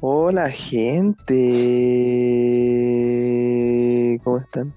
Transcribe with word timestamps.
Hola 0.00 0.48
gente, 0.50 1.38
¿cómo 4.24 4.38
están? 4.38 4.72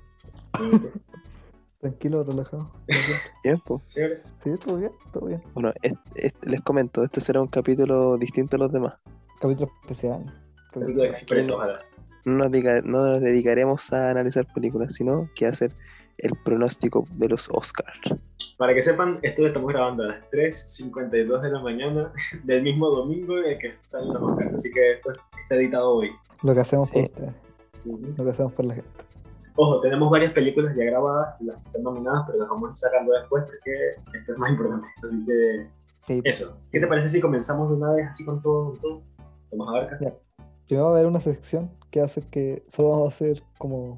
Tranquilo, 1.79 2.23
relajado. 2.23 2.70
Bien, 3.44 3.57
pues. 3.65 3.81
Sí, 3.88 4.51
todo 4.63 4.78
bien, 4.78 4.91
todo 5.12 5.28
bien. 5.28 5.41
Bueno, 5.54 5.71
es- 5.81 5.94
es- 6.16 6.34
les 6.44 6.62
comento, 6.62 7.04
este 7.04 7.21
será 7.21 7.41
un 7.41 7.48
capítulo 7.48 8.17
distinto 8.17 8.55
a 8.57 8.59
los 8.59 8.71
demás. 8.71 8.95
Capítulo 9.39 9.71
especial. 9.81 10.25
Capítulo 10.71 11.05
expreso, 11.05 11.55
ojalá. 11.55 11.80
No 12.26 12.38
nos, 12.38 12.52
diga- 12.52 12.81
no 12.84 13.05
nos 13.05 13.21
dedicaremos 13.21 13.91
a 13.94 14.09
analizar 14.12 14.45
películas, 14.53 14.94
sino 14.94 15.30
que 15.35 15.45
a 15.45 15.49
hacer 15.49 15.71
el 16.18 16.32
pronóstico 16.43 17.05
de 17.16 17.30
los 17.30 17.48
Oscars. 17.52 18.00
Para 18.57 18.73
que 18.73 18.82
sepan, 18.84 19.20
esto 19.23 19.41
lo 19.41 19.48
estamos 19.50 19.70
grabando 19.70 20.04
a 20.04 20.07
las 20.07 20.30
3.52 20.32 21.41
de 21.41 21.50
la 21.50 21.59
mañana 21.59 22.12
del 22.44 22.63
mismo 22.63 22.89
domingo 22.89 23.38
en 23.39 23.45
el 23.45 23.58
que 23.59 23.72
salen 23.88 24.09
los 24.09 24.22
Oscars, 24.22 24.53
así 24.53 24.72
que 24.72 24.94
esto 24.94 25.12
está 25.41 25.55
editado 25.55 25.95
hoy. 25.95 26.12
Lo 26.44 26.53
que 26.53 26.59
hacemos 26.62 26.89
por 26.89 27.02
Sí. 27.03 27.12
ustedes, 27.12 27.34
lo 28.17 28.23
que 28.23 28.30
hacemos 28.30 28.53
por 28.53 28.66
la 28.66 28.73
gente. 28.76 28.89
Ojo, 29.55 29.81
tenemos 29.81 30.09
varias 30.09 30.34
películas 30.34 30.76
ya 30.76 30.84
grabadas, 30.86 31.36
las 31.41 31.58
que 31.58 31.63
están 31.67 31.84
nominadas, 31.84 32.23
pero 32.25 32.39
las 32.39 32.50
vamos 32.50 32.80
sacando 32.80 33.11
después 33.14 33.44
porque 33.45 34.17
esto 34.17 34.34
es 34.34 34.39
más 34.39 34.50
importante. 34.52 34.88
Así 35.03 35.25
que 35.25 35.67
Sí, 36.00 36.22
eso. 36.25 36.58
¿Qué 36.72 36.80
te 36.81 36.88
parece 36.88 37.08
si 37.08 37.22
comenzamos 37.22 37.70
de 37.70 37.75
una 37.75 37.91
vez 37.94 38.08
así 38.09 38.25
con 38.25 38.41
todo? 38.41 38.72
Con 38.72 38.80
todo? 38.80 39.02
Vamos 39.52 39.70
a 39.75 39.80
ver. 39.80 39.98
Ya. 40.02 40.14
primero 40.67 40.86
va 40.88 40.91
a 40.91 40.94
haber 40.95 41.08
una 41.08 41.22
sección 41.22 41.70
que 41.91 42.02
hace 42.02 42.22
que 42.30 42.64
solo 42.67 42.89
vamos 42.89 43.05
a 43.05 43.16
hacer 43.16 43.44
como 43.58 43.98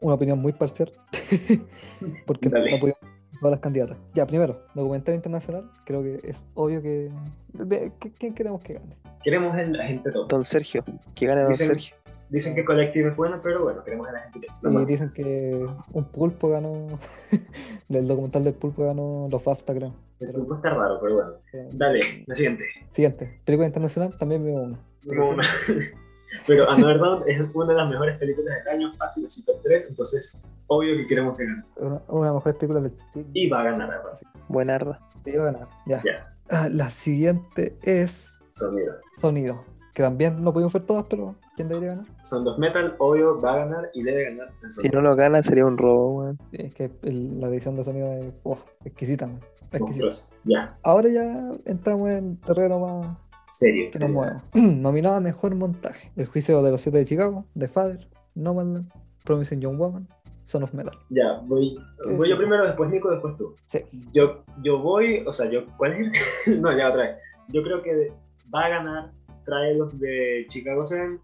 una 0.00 0.14
opinión 0.14 0.38
muy 0.40 0.52
parcial. 0.52 0.92
Porque 2.26 2.48
Dale. 2.48 2.70
no 2.72 2.78
pudimos 2.78 2.98
todas 3.40 3.52
las 3.52 3.60
candidatas. 3.60 3.98
Ya, 4.14 4.26
primero, 4.26 4.64
documental 4.74 5.14
internacional. 5.14 5.70
Creo 5.84 6.02
que 6.02 6.20
es 6.24 6.44
obvio 6.54 6.82
que. 6.82 7.10
de- 7.52 7.92
¿qué- 8.00 8.12
¿Quién 8.12 8.34
queremos 8.34 8.62
que 8.62 8.74
gane? 8.74 8.96
Queremos 9.22 9.56
el 9.56 9.78
agente 9.80 10.10
top. 10.10 10.28
Don 10.28 10.44
Sergio, 10.44 10.84
que 11.14 11.26
gane 11.26 11.42
Don 11.42 11.52
Dicen- 11.52 11.68
Sergio. 11.68 11.96
Dicen 12.30 12.54
que 12.54 12.64
Collective 12.64 13.10
es 13.10 13.16
bueno, 13.16 13.38
pero 13.42 13.62
bueno, 13.62 13.84
queremos 13.84 14.08
el 14.08 14.16
agente 14.16 14.46
top. 14.62 14.80
Y 14.82 14.84
dicen 14.86 15.10
que 15.14 15.66
un 15.92 16.04
pulpo 16.04 16.48
ganó. 16.48 16.98
del 17.88 18.08
documental 18.08 18.44
del 18.44 18.54
pulpo 18.54 18.84
ganó 18.86 19.28
los 19.30 19.44
BAFTA, 19.44 19.74
creo. 19.74 19.94
El 20.20 20.32
grupo 20.32 20.54
está 20.54 20.70
raro, 20.70 20.98
pero 21.02 21.14
bueno. 21.16 21.30
Dale, 21.72 22.00
la 22.26 22.34
siguiente. 22.34 22.64
Siguiente, 22.90 23.40
película 23.44 23.66
internacional, 23.66 24.16
también 24.18 24.42
veo 24.44 24.62
una. 24.62 24.78
No, 25.04 25.36
no. 25.36 25.42
Pero 26.46 26.70
Underdog 26.70 27.24
es 27.28 27.42
una 27.54 27.72
de 27.72 27.78
las 27.78 27.88
mejores 27.88 28.18
películas 28.18 28.54
del 28.64 28.74
año, 28.74 28.92
fácil, 28.94 29.26
así 29.26 29.44
top 29.44 29.56
3, 29.62 29.86
entonces 29.88 30.42
obvio 30.66 30.96
que 30.96 31.06
queremos 31.06 31.36
que 31.36 31.44
gane. 31.46 31.62
Una, 31.76 32.02
una 32.08 32.20
de 32.20 32.24
las 32.26 32.34
mejores 32.34 32.58
películas 32.58 32.82
del 32.84 32.96
siglo. 32.96 33.30
Y 33.34 33.48
va 33.48 33.60
a 33.60 33.64
ganar, 33.64 33.88
¿verdad? 33.88 34.20
Buenarda. 34.48 35.00
Sí, 35.24 35.32
va 35.32 35.48
a 35.48 35.52
ganar. 35.52 35.68
Ya. 35.86 36.02
Ya. 36.04 36.34
Ah, 36.50 36.68
la 36.70 36.90
siguiente 36.90 37.76
es 37.82 38.30
Sonido. 38.52 38.94
Sonido. 39.18 39.64
Que 39.94 40.02
también 40.02 40.42
no 40.42 40.52
pudimos 40.52 40.72
ver 40.72 40.82
todas, 40.84 41.04
pero 41.08 41.36
¿quién 41.56 41.68
debería 41.68 41.90
ganar? 41.90 42.06
Son 42.24 42.44
dos 42.44 42.58
metal, 42.58 42.94
obvio 42.98 43.40
va 43.40 43.54
a 43.54 43.56
ganar 43.58 43.90
y 43.94 44.02
debe 44.02 44.24
ganar 44.24 44.48
el 44.62 44.72
Si 44.72 44.88
no 44.88 45.00
lo 45.00 45.14
gana 45.14 45.40
sería 45.42 45.64
un 45.64 45.78
robo, 45.78 46.18
weón. 46.18 46.38
Sí, 46.50 46.56
es 46.60 46.74
que 46.74 46.90
el- 47.02 47.40
la 47.40 47.46
edición 47.48 47.76
de 47.76 47.84
sonido 47.84 48.12
es 48.12 48.26
oh, 48.42 48.58
exquisita. 48.84 49.26
man. 49.26 49.40
Exquisita. 49.72 50.36
Ya, 50.44 50.76
Ahora 50.82 51.08
ya 51.08 51.52
entramos 51.64 52.10
en 52.10 52.36
terreno 52.40 52.78
más 52.80 53.16
serio. 53.54 53.90
que 53.92 53.98
nos. 54.08 54.42
Nominado 54.54 55.16
a 55.16 55.20
Mejor 55.20 55.54
Montaje. 55.54 56.10
El 56.16 56.26
Juicio 56.26 56.62
de 56.62 56.70
los 56.70 56.80
Siete 56.80 56.98
de 56.98 57.04
Chicago, 57.04 57.44
The 57.58 57.68
Father, 57.68 58.06
Nomadland, 58.34 58.90
Promising 59.24 59.60
Young 59.60 59.78
Woman, 59.78 60.06
Son 60.44 60.62
of 60.62 60.74
Metal. 60.74 60.96
Ya, 61.10 61.40
voy, 61.44 61.74
voy 62.16 62.28
yo 62.28 62.36
primero, 62.36 62.64
después 62.64 62.90
Nico, 62.90 63.10
después 63.10 63.36
tú. 63.36 63.54
Sí. 63.68 63.80
Yo, 64.12 64.44
yo 64.62 64.78
voy, 64.80 65.24
o 65.26 65.32
sea, 65.32 65.50
yo, 65.50 65.64
¿cuál 65.76 65.92
es? 65.92 66.12
no, 66.60 66.76
ya 66.76 66.90
otra 66.90 67.02
vez. 67.02 67.16
Yo 67.48 67.62
creo 67.62 67.82
que 67.82 68.12
va 68.54 68.66
a 68.66 68.68
ganar 68.68 69.10
Trials 69.44 69.98
de 69.98 70.46
Chicago 70.48 70.84
7 70.86 71.18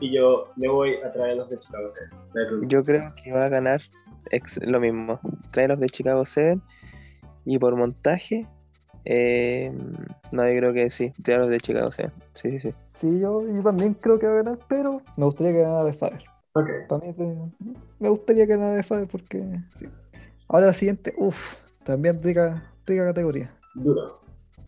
y 0.00 0.12
yo 0.12 0.44
le 0.56 0.68
voy 0.68 0.94
a 1.04 1.12
Trials 1.12 1.48
de 1.50 1.58
Chicago 1.58 1.88
7. 1.88 2.16
Dale 2.34 2.48
tú. 2.48 2.64
Yo 2.68 2.84
creo 2.84 3.12
que 3.22 3.32
va 3.32 3.44
a 3.46 3.48
ganar 3.48 3.80
ex- 4.30 4.58
lo 4.62 4.80
mismo. 4.80 5.20
Trae 5.52 5.68
los 5.68 5.78
de 5.80 5.86
Chicago 5.88 6.24
7 6.24 6.60
y 7.44 7.58
por 7.58 7.76
montaje. 7.76 8.46
Eh, 9.04 9.72
no, 10.32 10.48
yo 10.48 10.58
creo 10.58 10.72
que 10.72 10.90
sí. 10.90 11.12
Trae 11.22 11.38
los 11.38 11.50
de 11.50 11.60
Chicago 11.60 11.90
7. 11.92 12.12
Sí, 12.34 12.50
sí, 12.52 12.60
sí. 12.60 12.74
Sí, 12.92 13.20
yo, 13.20 13.42
yo 13.46 13.62
también 13.62 13.94
creo 13.94 14.18
que 14.18 14.26
va 14.26 14.32
a 14.32 14.42
ganar, 14.42 14.58
pero 14.68 15.00
me 15.16 15.24
gustaría 15.24 15.52
que 15.52 15.60
ganara 15.60 15.84
The 15.84 15.92
Father. 15.94 16.24
Ok. 16.54 16.68
Para 16.88 17.02
mí 17.02 17.08
es 17.10 17.16
de- 17.16 17.50
me 18.00 18.08
gustaría 18.08 18.46
que 18.46 18.52
ganara 18.56 18.76
The 18.76 18.82
Father 18.82 19.08
porque... 19.08 19.44
sí. 19.78 19.86
Ahora 20.48 20.66
la 20.66 20.72
siguiente, 20.74 21.14
uff, 21.16 21.54
también 21.84 22.22
rica, 22.22 22.62
rica 22.86 23.04
categoría. 23.06 23.50
Duro. 23.74 24.20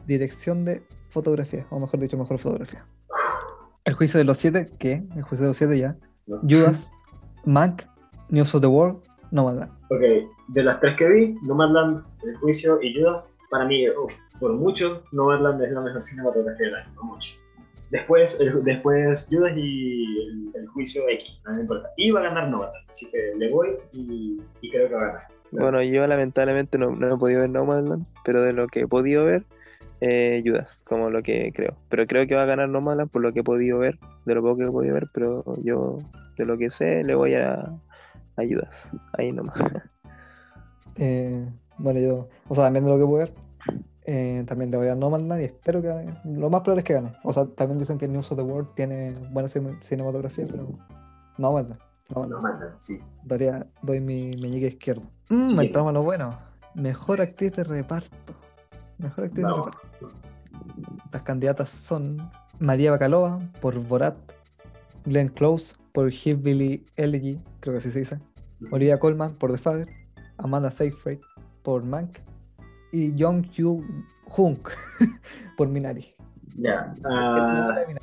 Dirección 0.07 0.65
de 0.65 0.83
fotografía, 1.11 1.67
o 1.71 1.79
mejor 1.79 2.01
dicho, 2.01 2.17
mejor 2.17 2.39
fotografía. 2.39 2.85
El 3.85 3.95
juicio 3.95 4.19
de 4.19 4.25
los 4.25 4.39
siete, 4.39 4.69
¿qué? 4.79 5.05
El 5.15 5.23
juicio 5.23 5.43
de 5.45 5.49
los 5.49 5.57
siete 5.57 5.79
ya. 5.79 5.97
¿no? 6.27 6.41
Judas, 6.49 6.93
Mank, 7.45 7.83
News 8.31 8.55
of 8.55 8.63
the 8.63 8.67
World, 8.67 8.99
Nomadland. 9.31 9.71
Ok, 9.91 10.01
de 10.49 10.63
las 10.63 10.81
tres 10.81 10.97
que 10.99 11.09
vi, 11.09 11.35
Nomadland, 11.43 12.03
El 12.25 12.37
Juicio 12.39 12.81
y 12.83 12.95
Judas, 12.99 13.33
para 13.51 13.65
mí, 13.67 13.89
uf, 13.91 14.13
por 14.39 14.53
mucho, 14.55 15.03
Nomadland 15.13 15.63
es 15.63 15.73
la 15.73 15.81
mejor 15.81 16.03
cinematografía 16.03 16.67
del 16.67 16.75
año, 16.77 16.95
por 16.95 17.05
mucho. 17.05 17.33
Después, 17.91 18.41
el- 18.41 18.65
después 18.65 19.29
Judas 19.31 19.53
y 19.57 20.27
el, 20.29 20.51
el 20.55 20.67
Juicio 20.69 21.03
X, 21.09 21.39
no 21.47 21.55
me 21.55 21.61
importa. 21.61 21.89
Y 21.97 22.11
va 22.11 22.21
a 22.21 22.25
ganar 22.25 22.49
Nomadland, 22.51 22.91
así 22.91 23.09
que 23.11 23.33
le 23.39 23.51
voy 23.51 23.77
y, 23.93 24.41
y 24.61 24.71
creo 24.71 24.89
que 24.89 24.95
va 24.95 25.03
a 25.03 25.07
ganar. 25.07 25.23
Bueno, 25.53 25.83
yo 25.83 26.07
lamentablemente 26.07 26.77
no, 26.77 26.91
no 26.91 27.15
he 27.15 27.19
podido 27.19 27.43
ver 27.43 27.51
Nomadland, 27.51 28.05
pero 28.25 28.43
de 28.43 28.53
lo 28.53 28.67
que 28.67 28.81
he 28.81 28.89
podido 28.89 29.25
ver, 29.25 29.45
eh, 30.01 30.43
Judas, 30.45 30.81
como 30.85 31.09
lo 31.11 31.23
que 31.23 31.53
creo. 31.55 31.77
Pero 31.89 32.07
creo 32.07 32.27
que 32.27 32.35
va 32.35 32.43
a 32.43 32.47
ganar 32.47 32.69
Nomadland 32.69 33.11
por 33.11 33.23
lo 33.23 33.33
que 33.33 33.41
he 33.41 33.45
podido 33.45 33.79
ver, 33.79 33.97
de 34.25 34.35
lo 34.35 34.43
poco 34.43 34.57
que 34.59 34.65
he 34.65 34.71
podido 34.71 34.95
ver, 34.95 35.07
pero 35.15 35.45
yo 35.63 35.99
de 36.37 36.45
lo 36.45 36.59
que 36.59 36.71
sé 36.71 37.05
le 37.05 37.15
voy 37.15 37.35
a, 37.35 37.53
a 37.61 38.43
Judas. 38.43 38.75
Ahí 39.17 39.31
nomás. 39.31 39.55
Eh, 40.99 41.47
bueno, 41.79 42.01
yo, 42.01 42.29
o 42.49 42.55
sea, 42.55 42.65
también 42.65 42.85
de 42.85 42.91
lo 42.91 42.99
que 42.99 43.05
puedo 43.05 43.19
ver, 43.19 43.33
eh, 44.07 44.45
también 44.47 44.71
le 44.71 44.77
voy 44.77 44.89
a 44.89 44.95
Nomadland 44.95 45.41
y 45.43 45.45
espero 45.45 45.83
que 45.83 45.89
gane. 45.89 46.15
Lo 46.25 46.49
más 46.49 46.63
probable 46.63 46.81
es 46.81 46.85
que 46.87 46.95
gane. 46.95 47.13
O 47.25 47.33
sea, 47.33 47.45
también 47.47 47.79
dicen 47.79 47.99
que 47.99 48.07
News 48.09 48.31
of 48.33 48.39
the 48.39 48.43
World 48.45 48.69
tiene 48.75 49.13
buena 49.33 49.49
cine- 49.49 49.77
cinematografía, 49.83 50.47
pero 50.51 50.69
Nomadland. 51.39 51.81
Nomadland. 52.15 52.75
Sí. 52.79 53.01
Daría, 53.25 53.67
doy 53.83 54.01
mi 54.01 54.31
meñique 54.41 54.69
izquierdo. 54.69 55.03
Mm, 55.29 55.49
Sí. 55.49 55.61
entramos 55.67 55.91
a 55.91 55.93
lo 55.93 56.03
bueno. 56.05 56.39
Mejor 56.75 57.21
actriz 57.21 57.53
de 57.57 57.65
reparto. 57.65 58.17
Mejor 58.99 59.25
actriz 59.25 59.45
de 59.45 59.53
reparto. 59.53 59.79
Las 61.13 61.23
candidatas 61.23 61.71
son 61.71 62.17
María 62.59 62.91
Bacalova 62.93 63.41
por 63.61 63.79
Borat, 63.79 64.17
Glenn 65.05 65.29
Close 65.29 65.75
por 65.93 66.13
Hillbilly 66.13 66.85
Elegy, 66.97 67.41
creo 67.61 67.75
que 67.75 67.79
así 67.79 67.91
se 67.91 68.01
dice, 68.01 68.19
Olivia 68.71 68.99
Colman 68.99 69.35
por 69.35 69.53
The 69.53 69.59
Father, 69.59 69.89
Amanda 70.39 70.71
Seyfried 70.71 71.19
por 71.63 71.85
Mank 71.85 72.19
y 72.97 73.15
Jung 73.19 73.45
Yoo 73.51 73.85
Hunk 74.37 74.71
por 75.57 75.69
Minari. 75.69 76.15
Ya. 76.57 76.95
Minari. 77.03 77.95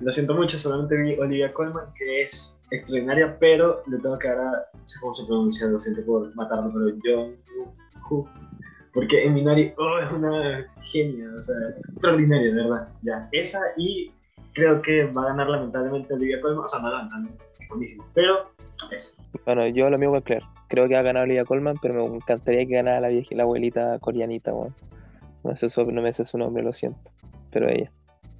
lo 0.00 0.12
siento 0.12 0.34
mucho, 0.34 0.58
solamente 0.58 0.96
vi 0.96 1.18
Olivia 1.18 1.52
Colman, 1.52 1.86
que 1.96 2.22
es 2.22 2.60
extraordinaria, 2.70 3.38
pero 3.38 3.82
le 3.86 3.98
tengo 3.98 4.18
que 4.18 4.28
dar 4.28 4.38
a. 4.38 4.50
No 4.50 4.86
sé 4.86 5.00
cómo 5.00 5.14
se 5.14 5.26
pronuncia, 5.26 5.66
lo 5.66 5.80
siento 5.80 6.04
por 6.04 6.34
matarlo, 6.36 6.70
pero 6.72 6.96
John 7.02 7.36
Woo. 8.10 8.28
Porque 8.92 9.24
en 9.24 9.34
Minari, 9.34 9.72
oh, 9.78 9.98
es 9.98 10.10
una 10.12 10.66
genia, 10.82 11.28
o 11.36 11.40
sea, 11.40 11.56
extraordinaria, 11.92 12.54
de 12.54 12.62
verdad. 12.62 12.88
Ya, 13.02 13.28
esa 13.32 13.58
y 13.76 14.10
creo 14.54 14.82
que 14.82 15.04
va 15.04 15.22
a 15.22 15.26
ganar 15.28 15.48
lamentablemente 15.48 16.14
Olivia 16.14 16.40
Colman, 16.40 16.64
o 16.64 16.68
sea, 16.68 16.80
no 16.80 17.28
es 17.28 17.68
buenísimo, 17.68 18.04
pero 18.14 18.50
eso. 18.92 19.10
Bueno, 19.44 19.66
yo 19.68 19.88
lo 19.88 19.98
mismo 19.98 20.16
que 20.16 20.22
Claire. 20.22 20.46
Creo 20.68 20.86
que 20.86 20.94
va 20.94 21.00
a 21.00 21.04
ganar 21.04 21.24
Olivia 21.24 21.44
Colman, 21.44 21.76
pero 21.80 22.06
me 22.08 22.16
encantaría 22.16 22.66
que 22.66 22.74
ganara 22.74 23.00
la 23.00 23.08
vieja, 23.08 23.34
la 23.34 23.44
abuelita 23.44 23.98
coreanita, 23.98 24.52
weón. 24.54 24.74
No, 25.44 25.56
sé 25.56 25.68
su, 25.68 25.90
no 25.90 26.02
me 26.02 26.12
sé 26.12 26.24
su 26.24 26.36
nombre, 26.36 26.62
lo 26.62 26.72
siento. 26.72 27.10
Pero 27.50 27.68
ella, 27.68 27.90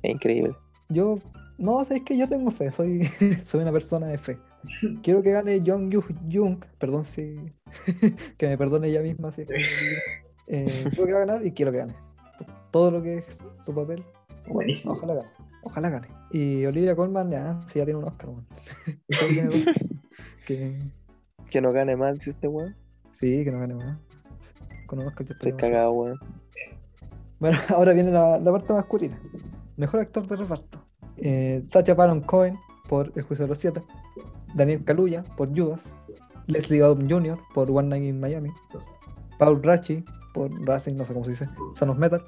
es 0.03 0.11
increíble. 0.11 0.55
Yo, 0.91 1.19
no, 1.57 1.83
es 1.83 2.03
que 2.03 2.17
yo 2.17 2.29
tengo 2.29 2.51
fe, 2.51 2.71
soy, 2.73 3.03
soy 3.45 3.63
una 3.63 3.73
persona 3.73 4.07
de 4.09 4.19
fe. 4.19 4.39
Quiero 5.03 5.23
que 5.23 5.31
gane 5.33 5.61
Jung 5.65 5.91
Yoo 5.91 6.05
Jung, 6.31 6.59
perdón 6.79 7.05
si. 7.05 7.37
que 8.39 8.49
me 8.49 8.59
perdone 8.59 8.89
ella 8.89 9.03
misma 9.03 9.31
si 9.31 9.43
es 9.43 9.49
que. 9.49 9.55
Eh, 10.49 10.85
creo 10.93 11.07
que 11.07 11.13
va 11.13 11.23
a 11.23 11.27
ganar 11.27 11.47
y 11.47 11.53
quiero 11.53 11.73
que 11.73 11.79
gane. 11.79 11.95
Todo 12.71 12.91
lo 12.91 13.03
que 13.03 13.19
es 13.19 13.39
su 13.65 13.75
papel, 13.75 14.05
Buenísimo. 14.47 14.95
ojalá 14.95 15.15
gane. 15.15 15.29
Ojalá 15.63 15.91
gane. 15.91 16.09
Y 16.33 16.65
Olivia 16.67 16.97
Colman, 16.97 17.31
ya, 17.31 17.61
sí, 17.67 17.79
ya 17.79 17.85
tiene 17.85 18.01
un 18.01 18.07
Oscar, 18.07 18.31
dos. 18.35 18.45
que, 20.47 20.79
Que 21.51 21.61
no 21.61 21.73
gane 21.73 21.97
más, 21.97 22.15
dice 22.19 22.31
este 22.31 22.49
weón. 22.49 22.77
sí, 23.15 23.45
que 23.45 23.51
no 23.51 23.61
gane 23.61 23.75
más. 23.75 23.99
Con 24.87 25.01
un 25.01 25.07
Oscar 25.07 25.27
ya 25.27 25.33
Estoy 25.35 25.53
cagado, 25.55 25.93
weón. 25.93 26.19
Bueno, 27.41 27.59
ahora 27.69 27.93
viene 27.93 28.11
la, 28.11 28.39
la 28.39 28.53
parte 28.53 28.73
masculina. 28.73 29.19
Mejor 29.77 30.01
actor 30.01 30.27
de 30.27 30.37
reparto. 30.37 30.83
Eh, 31.17 31.63
Sacha 31.69 31.95
Baron 31.95 32.21
Cohen 32.21 32.57
por 32.89 33.13
El 33.17 33.23
Juicio 33.23 33.45
de 33.45 33.49
los 33.51 33.59
Siete. 33.59 33.83
Daniel 34.55 34.85
Kaluuya 34.85 35.23
por 35.37 35.49
Judas. 35.57 35.95
Leslie 36.47 36.83
Odom 36.83 37.09
Jr. 37.09 37.39
por 37.55 37.71
One 37.71 37.89
Night 37.89 38.05
in 38.05 38.21
Miami. 38.21 38.51
Paul 39.39 39.63
Rachi 39.63 40.05
por 40.33 40.51
Racing, 40.67 40.95
no 40.97 41.05
sé 41.05 41.13
cómo 41.13 41.25
se 41.25 41.33
dice. 41.33 41.49
Son 41.75 41.91
of 41.91 41.99
Metal. 41.99 42.23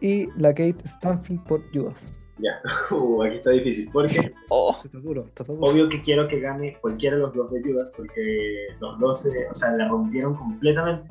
Y 0.00 0.26
la 0.38 0.50
Kate 0.50 0.76
Stanfield 0.84 1.42
por 1.44 1.62
Judas. 1.72 2.06
Ya, 2.38 2.60
uh, 2.94 3.22
aquí 3.22 3.36
está 3.36 3.50
difícil. 3.50 3.88
Porque 3.92 4.30
Oh, 4.50 4.76
está 4.84 4.98
duro, 4.98 5.24
está 5.26 5.44
duro. 5.44 5.60
obvio 5.62 5.88
que 5.88 6.02
quiero 6.02 6.28
que 6.28 6.40
gane 6.40 6.76
cualquiera 6.80 7.16
de 7.16 7.22
los 7.22 7.32
dos 7.34 7.50
de 7.50 7.62
Judas, 7.62 7.88
porque 7.96 8.66
los 8.80 8.98
dos, 9.00 9.22
se- 9.22 9.48
o 9.50 9.54
sea, 9.54 9.70
la 9.76 9.88
rompieron 9.88 10.34
completamente. 10.34 11.08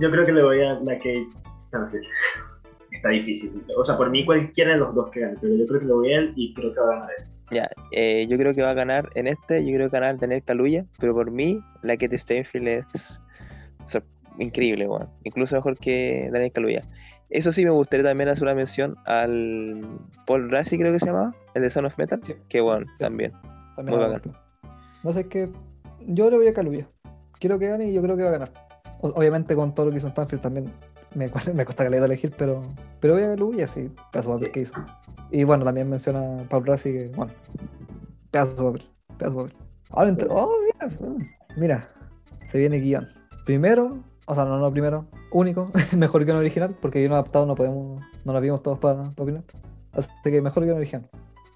Yo 0.00 0.10
creo 0.10 0.24
que 0.26 0.32
le 0.32 0.42
voy 0.42 0.60
a 0.62 0.74
la 0.80 0.94
Kate 0.98 1.26
Stanfield. 1.58 2.04
Está 2.92 3.08
difícil. 3.10 3.62
O 3.76 3.84
sea, 3.84 3.96
por 3.96 4.10
mí 4.10 4.24
cualquiera 4.26 4.72
de 4.72 4.78
los 4.78 4.94
dos 4.94 5.10
que 5.10 5.20
gane, 5.20 5.36
pero 5.40 5.54
yo 5.54 5.66
creo 5.66 5.80
que 5.80 5.86
le 5.86 5.92
voy 5.92 6.12
a 6.12 6.18
él 6.18 6.32
y 6.36 6.52
creo 6.54 6.72
que 6.74 6.80
va 6.80 6.86
a 6.86 6.94
ganar 6.96 7.10
él. 7.18 7.24
ya, 7.52 7.70
eh, 7.92 8.26
yo 8.28 8.36
creo 8.36 8.52
que 8.52 8.62
va 8.62 8.70
a 8.70 8.74
ganar 8.74 9.08
en 9.14 9.28
este, 9.28 9.64
yo 9.64 9.74
creo 9.74 9.88
que 9.88 9.92
va 9.98 9.98
a 9.98 10.00
ganar 10.08 10.20
Daniel 10.20 10.42
Kaluuya, 10.44 10.84
pero 10.98 11.14
por 11.14 11.30
mí, 11.30 11.60
la 11.82 11.96
Kate 11.96 12.18
Steinfeld 12.18 12.68
es 12.68 12.84
increíble, 14.38 14.86
weón. 14.86 15.08
Incluso 15.24 15.56
mejor 15.56 15.76
que 15.78 16.28
Daniel 16.32 16.52
Kaluuya. 16.52 16.82
Eso 17.30 17.52
sí, 17.52 17.64
me 17.64 17.70
gustaría 17.70 18.04
también 18.04 18.28
hacer 18.28 18.42
una 18.44 18.54
mención 18.54 18.96
al 19.06 19.80
Paul 20.26 20.50
Rassi, 20.50 20.76
creo 20.78 20.92
que 20.92 20.98
se 20.98 21.06
llamaba, 21.06 21.34
el 21.54 21.62
de 21.62 21.70
Son 21.70 21.84
of 21.86 21.96
Metal, 21.96 22.20
Sí. 22.24 22.34
que 22.48 22.60
bueno, 22.60 22.86
también. 22.98 23.32
También 23.76 23.98
Muy 23.98 24.08
bacán. 24.08 24.32
No 25.04 25.12
sé, 25.12 25.20
es 25.20 25.26
que 25.28 25.48
yo 26.06 26.28
le 26.28 26.36
voy 26.36 26.48
a 26.48 26.52
Caluya. 26.54 26.86
Quiero 27.38 27.58
que 27.58 27.68
gane 27.68 27.86
y 27.88 27.92
yo 27.92 28.02
creo 28.02 28.16
que 28.16 28.22
va 28.24 28.28
a 28.30 28.32
ganar. 28.32 28.52
O- 29.00 29.08
obviamente 29.08 29.54
con 29.54 29.74
todo 29.74 29.86
lo 29.86 29.92
que 29.92 29.98
hizo 29.98 30.08
Stanfield 30.08 30.42
también 30.42 30.72
me, 31.14 31.28
cuesta- 31.30 31.52
me 31.54 31.64
cuesta 31.64 31.84
caleta 31.84 32.04
elegir, 32.06 32.32
pero, 32.36 32.62
pero 33.00 33.14
voy 33.14 33.22
a 33.22 33.28
Caluya, 33.28 33.66
sí, 33.66 33.90
pedazo 34.12 34.30
de 34.30 34.34
papel 34.34 34.46
Sí. 34.48 34.52
que 34.52 34.60
hizo. 34.60 34.74
Y 35.30 35.44
bueno, 35.44 35.64
también 35.64 35.88
menciona 35.88 36.40
a 36.40 36.44
Paul 36.48 36.66
Rassi 36.66 36.92
que, 36.92 37.08
bueno, 37.14 37.32
pedazo 38.32 38.50
de 38.50 38.62
papel, 38.78 38.88
pedazo 39.18 39.36
de 39.44 39.50
papel. 39.50 39.66
Ahora, 39.90 40.08
entre- 40.10 40.28
oh, 40.30 40.50
mira, 40.66 41.18
mira, 41.56 41.88
se 42.50 42.58
viene 42.58 42.78
guion. 42.80 43.08
Primero, 43.46 43.98
o 44.26 44.34
sea, 44.34 44.44
no, 44.44 44.58
no 44.58 44.70
primero, 44.70 45.06
único, 45.32 45.70
mejor 45.96 46.24
guion 46.24 46.38
original, 46.38 46.74
porque 46.80 47.00
guion 47.00 47.12
adaptado 47.12 47.46
no 47.46 47.54
podemos, 47.54 48.00
no 48.24 48.32
lo 48.32 48.40
vimos 48.40 48.62
todos 48.62 48.78
para 48.78 49.12
opinar. 49.16 49.42
Así 49.92 50.08
que 50.22 50.40
mejor 50.40 50.64
guion 50.64 50.76
original. 50.76 51.08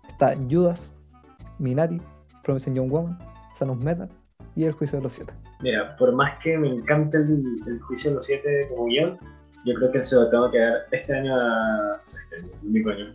Está 0.08 0.34
Judas, 0.50 0.96
Minari, 1.58 2.00
Promising 2.42 2.74
Young 2.74 2.90
Woman, 2.90 3.18
Sanus 3.58 3.78
Metal 3.78 4.08
y 4.56 4.64
El 4.64 4.72
Juicio 4.72 4.98
de 4.98 5.04
los 5.04 5.12
Siete. 5.12 5.32
Mira, 5.60 5.96
por 5.96 6.12
más 6.12 6.38
que 6.40 6.58
me 6.58 6.68
encante 6.68 7.16
el, 7.16 7.42
el 7.66 7.80
juicio 7.80 8.10
de 8.10 8.16
los 8.16 8.26
siete 8.26 8.68
como 8.68 8.86
guion, 8.86 9.16
yo 9.64 9.74
creo 9.74 9.90
que 9.92 10.04
se 10.04 10.16
lo 10.16 10.28
tengo 10.28 10.50
que 10.50 10.58
dar 10.58 10.84
este 10.90 11.14
año 11.14 11.34
a. 11.34 12.00
este 12.04 12.36
año, 12.36 12.48
único 12.62 12.90
año 12.90 13.06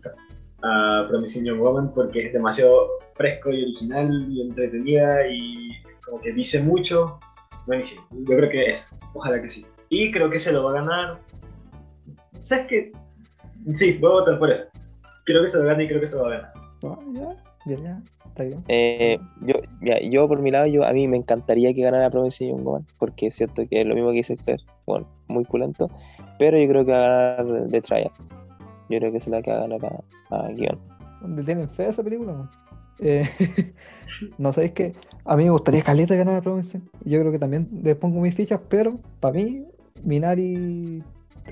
a 0.64 1.06
Promising 1.08 1.46
Young 1.46 1.60
Woman 1.60 1.92
porque 1.94 2.26
es 2.26 2.34
demasiado 2.34 2.90
fresco 3.14 3.52
y 3.52 3.64
original 3.64 4.28
y 4.30 4.42
entretenida 4.42 5.28
y 5.28 5.70
como 6.04 6.20
que 6.22 6.34
dice 6.34 6.62
mucho. 6.64 7.20
Buenísimo. 7.66 8.06
Yo 8.12 8.38
creo 8.38 8.50
que 8.50 8.70
es. 8.70 8.90
Ojalá 9.14 9.42
que 9.42 9.50
sí. 9.50 9.66
Y 9.90 10.12
creo 10.12 10.30
que 10.30 10.40
se 10.40 10.52
lo 10.52 10.64
va 10.64 10.72
a 10.72 10.74
ganar. 10.82 11.20
¿Sabes 12.42 12.68
qué? 12.68 12.92
Sí, 13.74 13.98
voy 14.00 14.12
a 14.12 14.14
votar 14.16 14.40
por 14.40 14.52
eso. 14.52 14.64
Creo 15.26 15.42
que 15.42 15.48
se 15.48 15.60
lo 15.60 15.66
gana 15.66 15.84
y 15.84 15.88
creo 15.88 16.00
que 16.00 16.08
se 16.08 16.16
lo 16.16 16.24
va 16.24 16.28
a 16.30 16.32
ganar. 16.32 16.54
Ah, 16.84 16.98
ya, 17.14 17.36
ya, 17.66 17.84
ya, 17.84 18.02
está 18.26 18.44
bien. 18.44 18.64
Eh, 18.68 19.20
yo, 19.42 19.56
ya, 19.82 20.00
yo 20.00 20.28
por 20.28 20.42
mi 20.42 20.50
lado, 20.50 20.68
yo 20.68 20.86
a 20.86 20.94
mí 20.94 21.08
me 21.08 21.18
encantaría 21.18 21.74
que 21.74 21.82
ganara 21.82 22.10
Promising 22.10 22.50
Young 22.50 22.64
Woman, 22.64 22.88
porque 22.98 23.28
es 23.28 23.36
cierto 23.36 23.68
que 23.68 23.82
es 23.82 23.86
lo 23.86 23.96
mismo 23.96 24.10
que 24.12 24.18
dice 24.18 24.38
Claire, 24.38 24.64
bueno, 24.88 25.08
muy 25.28 25.44
culento, 25.44 25.88
pero 26.38 26.58
yo 26.58 26.68
creo 26.70 26.86
que 26.86 26.92
va 26.92 27.34
a 27.34 27.44
ganar 27.44 27.68
The 27.68 27.82
Trial. 27.82 28.12
Yo 28.90 28.98
creo 28.98 29.12
que 29.12 29.18
es 29.18 29.28
la 29.28 29.42
que 29.42 29.52
va 29.52 29.58
a 29.58 29.68
ganar 29.68 30.04
a, 30.32 30.36
a 30.36 30.48
guion. 30.54 30.80
¿Dónde 31.22 31.44
tienen 31.44 31.70
fe 31.70 31.90
esa 31.90 32.02
película? 32.02 32.32
man? 32.32 32.50
Eh, 33.02 33.28
no 34.38 34.54
sabéis 34.54 34.74
que 34.74 34.94
a 35.26 35.36
mí 35.36 35.46
me 35.46 35.52
gustaría 35.52 35.84
Caleta 35.84 36.16
ganar 36.16 36.38
a 36.38 36.42
Promising. 36.42 36.90
Yo 37.06 37.20
creo 37.20 37.32
que 37.32 37.40
también 37.40 37.70
le 37.84 37.96
pongo 37.96 38.20
mis 38.22 38.36
fichas, 38.36 38.60
pero 38.70 39.00
para 39.20 39.36
mí, 39.36 39.66
Minari. 40.04 41.04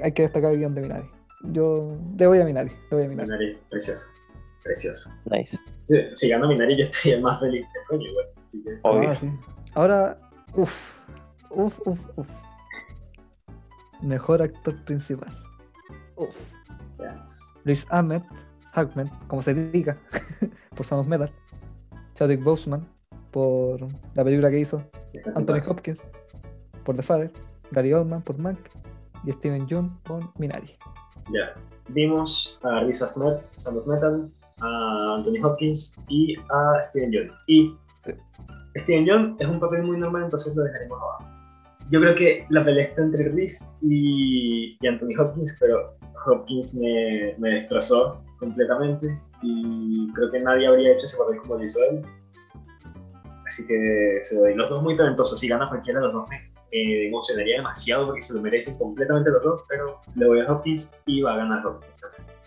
Hay 0.01 0.11
que 0.11 0.23
destacar 0.23 0.51
el 0.51 0.59
guion 0.59 0.75
de 0.75 0.81
Minari. 0.81 1.05
Yo 1.43 1.97
le 2.17 2.27
voy 2.27 2.39
a 2.39 2.45
Minari, 2.45 2.71
le 2.89 2.97
voy 2.97 3.05
a 3.05 3.09
Minari. 3.09 3.29
Minari, 3.29 3.57
precioso. 3.69 4.11
Precioso. 4.63 5.11
Nice. 5.25 5.57
Si, 5.83 5.95
si 6.15 6.29
gana 6.29 6.47
Minari, 6.47 6.77
yo 6.77 6.85
estaría 6.85 7.19
más 7.19 7.39
feliz 7.39 7.65
que 7.73 7.79
coño, 7.87 8.07
igual. 8.07 8.25
Así 8.45 8.63
que, 8.63 8.79
Obvio. 8.81 9.09
Ah, 9.09 9.15
sí. 9.15 9.31
Ahora, 9.75 10.19
uff, 10.55 10.99
uff, 11.51 11.79
uff, 11.85 11.99
uff. 12.15 12.27
Mejor 14.01 14.41
actor 14.41 14.75
principal. 14.85 15.29
Uff. 16.15 16.35
veamos. 16.97 17.59
Luis 17.63 17.85
Ahmed, 17.89 18.21
Hackman, 18.77 19.09
como 19.27 19.41
se 19.41 19.55
diga, 19.55 19.97
por 20.75 20.85
Sound 20.85 21.01
of 21.01 21.07
Metal. 21.07 21.31
Chadwick 22.13 22.43
Boseman, 22.43 22.87
por 23.31 23.79
la 24.13 24.23
película 24.23 24.51
que 24.51 24.59
hizo. 24.59 24.83
Anthony. 25.35 25.59
Hopkins, 25.67 26.03
por 26.85 26.95
The 26.95 27.01
Father. 27.01 27.31
Gary 27.71 27.91
Oldman, 27.91 28.21
por 28.21 28.37
Mank. 28.37 28.59
Y 29.25 29.31
Steven 29.33 29.67
Yeun, 29.67 29.97
por 30.03 30.21
Minari. 30.39 30.77
Ya. 31.33 31.53
Vimos 31.89 32.59
a 32.63 32.81
Riz 32.81 33.01
Ahmed, 33.01 33.37
Sound 33.55 33.79
of 33.79 33.87
Metal, 33.87 34.31
a 34.59 35.15
Anthony 35.17 35.43
Hopkins 35.43 35.97
y 36.07 36.35
a 36.49 36.81
Steven 36.83 37.11
Yeun. 37.11 37.31
Y 37.47 37.75
Sí. 38.05 38.13
Steven 38.77 39.05
Yeun 39.05 39.37
es 39.39 39.47
un 39.47 39.59
papel 39.59 39.83
muy 39.83 39.97
normal, 39.97 40.25
entonces 40.25 40.55
lo 40.55 40.63
dejaremos 40.63 41.01
abajo. 41.01 41.25
Yo 41.89 41.99
creo 41.99 42.15
que 42.15 42.45
la 42.49 42.63
pelea 42.63 42.85
está 42.85 43.01
entre 43.01 43.29
Riz 43.29 43.73
y, 43.81 44.77
y 44.79 44.87
Anthony 44.87 45.19
Hopkins, 45.19 45.57
pero 45.59 45.95
Hopkins 46.27 46.75
me, 46.75 47.33
me 47.39 47.49
destrozó 47.55 48.21
completamente 48.37 49.19
y 49.41 50.11
creo 50.13 50.31
que 50.31 50.39
nadie 50.39 50.67
habría 50.67 50.93
hecho 50.93 51.05
ese 51.05 51.17
papel 51.17 51.37
como 51.41 51.55
lo 51.55 51.63
hizo 51.63 51.79
él. 51.89 52.01
Así 53.45 53.65
que 53.65 54.19
se 54.23 54.35
lo 54.35 54.41
doy. 54.41 54.55
Los 54.55 54.69
dos 54.69 54.83
muy 54.83 54.97
talentosos. 54.97 55.39
Si 55.39 55.47
gana 55.47 55.69
cualquiera 55.69 55.99
de 55.99 56.07
los 56.07 56.13
dos 56.13 56.29
me 56.29 56.51
emocionaría 56.71 57.57
demasiado 57.57 58.07
porque 58.07 58.21
se 58.21 58.33
lo 58.33 58.41
merecen 58.41 58.77
completamente 58.77 59.31
los 59.31 59.43
dos, 59.43 59.63
pero 59.69 60.01
le 60.15 60.27
voy 60.27 60.41
a 60.41 60.51
Hopkins 60.51 60.93
y 61.05 61.21
va 61.21 61.33
a 61.33 61.37
ganar 61.37 61.65
Hopkins. 61.65 62.01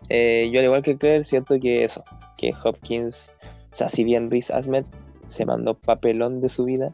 Eh, 0.08 0.50
yo 0.52 0.58
al 0.58 0.66
igual 0.66 0.82
que 0.82 0.96
Claire, 0.96 1.24
siento 1.24 1.58
que 1.60 1.84
eso, 1.84 2.04
que 2.36 2.52
Hopkins, 2.64 3.30
o 3.72 3.76
sea, 3.76 3.88
si 3.88 4.04
bien 4.04 4.30
Riz 4.30 4.50
Ahmed 4.50 4.84
se 5.28 5.46
mandó 5.46 5.74
papelón 5.74 6.40
de 6.40 6.48
su 6.48 6.64
vida 6.64 6.92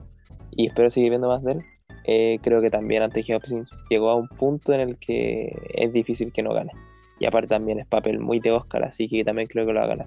y 0.50 0.66
espero 0.66 0.90
seguir 0.90 1.10
viendo 1.10 1.28
más 1.28 1.42
de 1.42 1.52
él, 1.52 1.62
eh, 2.04 2.38
creo 2.42 2.60
que 2.60 2.70
también 2.70 3.02
antes 3.02 3.28
Hopkins 3.30 3.72
llegó 3.90 4.10
a 4.10 4.16
un 4.16 4.28
punto 4.28 4.72
en 4.72 4.80
el 4.80 4.96
que 4.98 5.50
es 5.74 5.92
difícil 5.92 6.32
que 6.32 6.42
no 6.42 6.52
gane. 6.52 6.72
Y 7.18 7.26
aparte 7.26 7.48
también 7.48 7.78
es 7.78 7.86
papel 7.86 8.18
muy 8.20 8.40
de 8.40 8.52
Oscar, 8.52 8.84
así 8.84 9.08
que 9.08 9.24
también 9.24 9.48
creo 9.48 9.66
que 9.66 9.72
lo 9.72 9.80
va 9.80 9.86
a 9.86 9.88
ganar. 9.88 10.06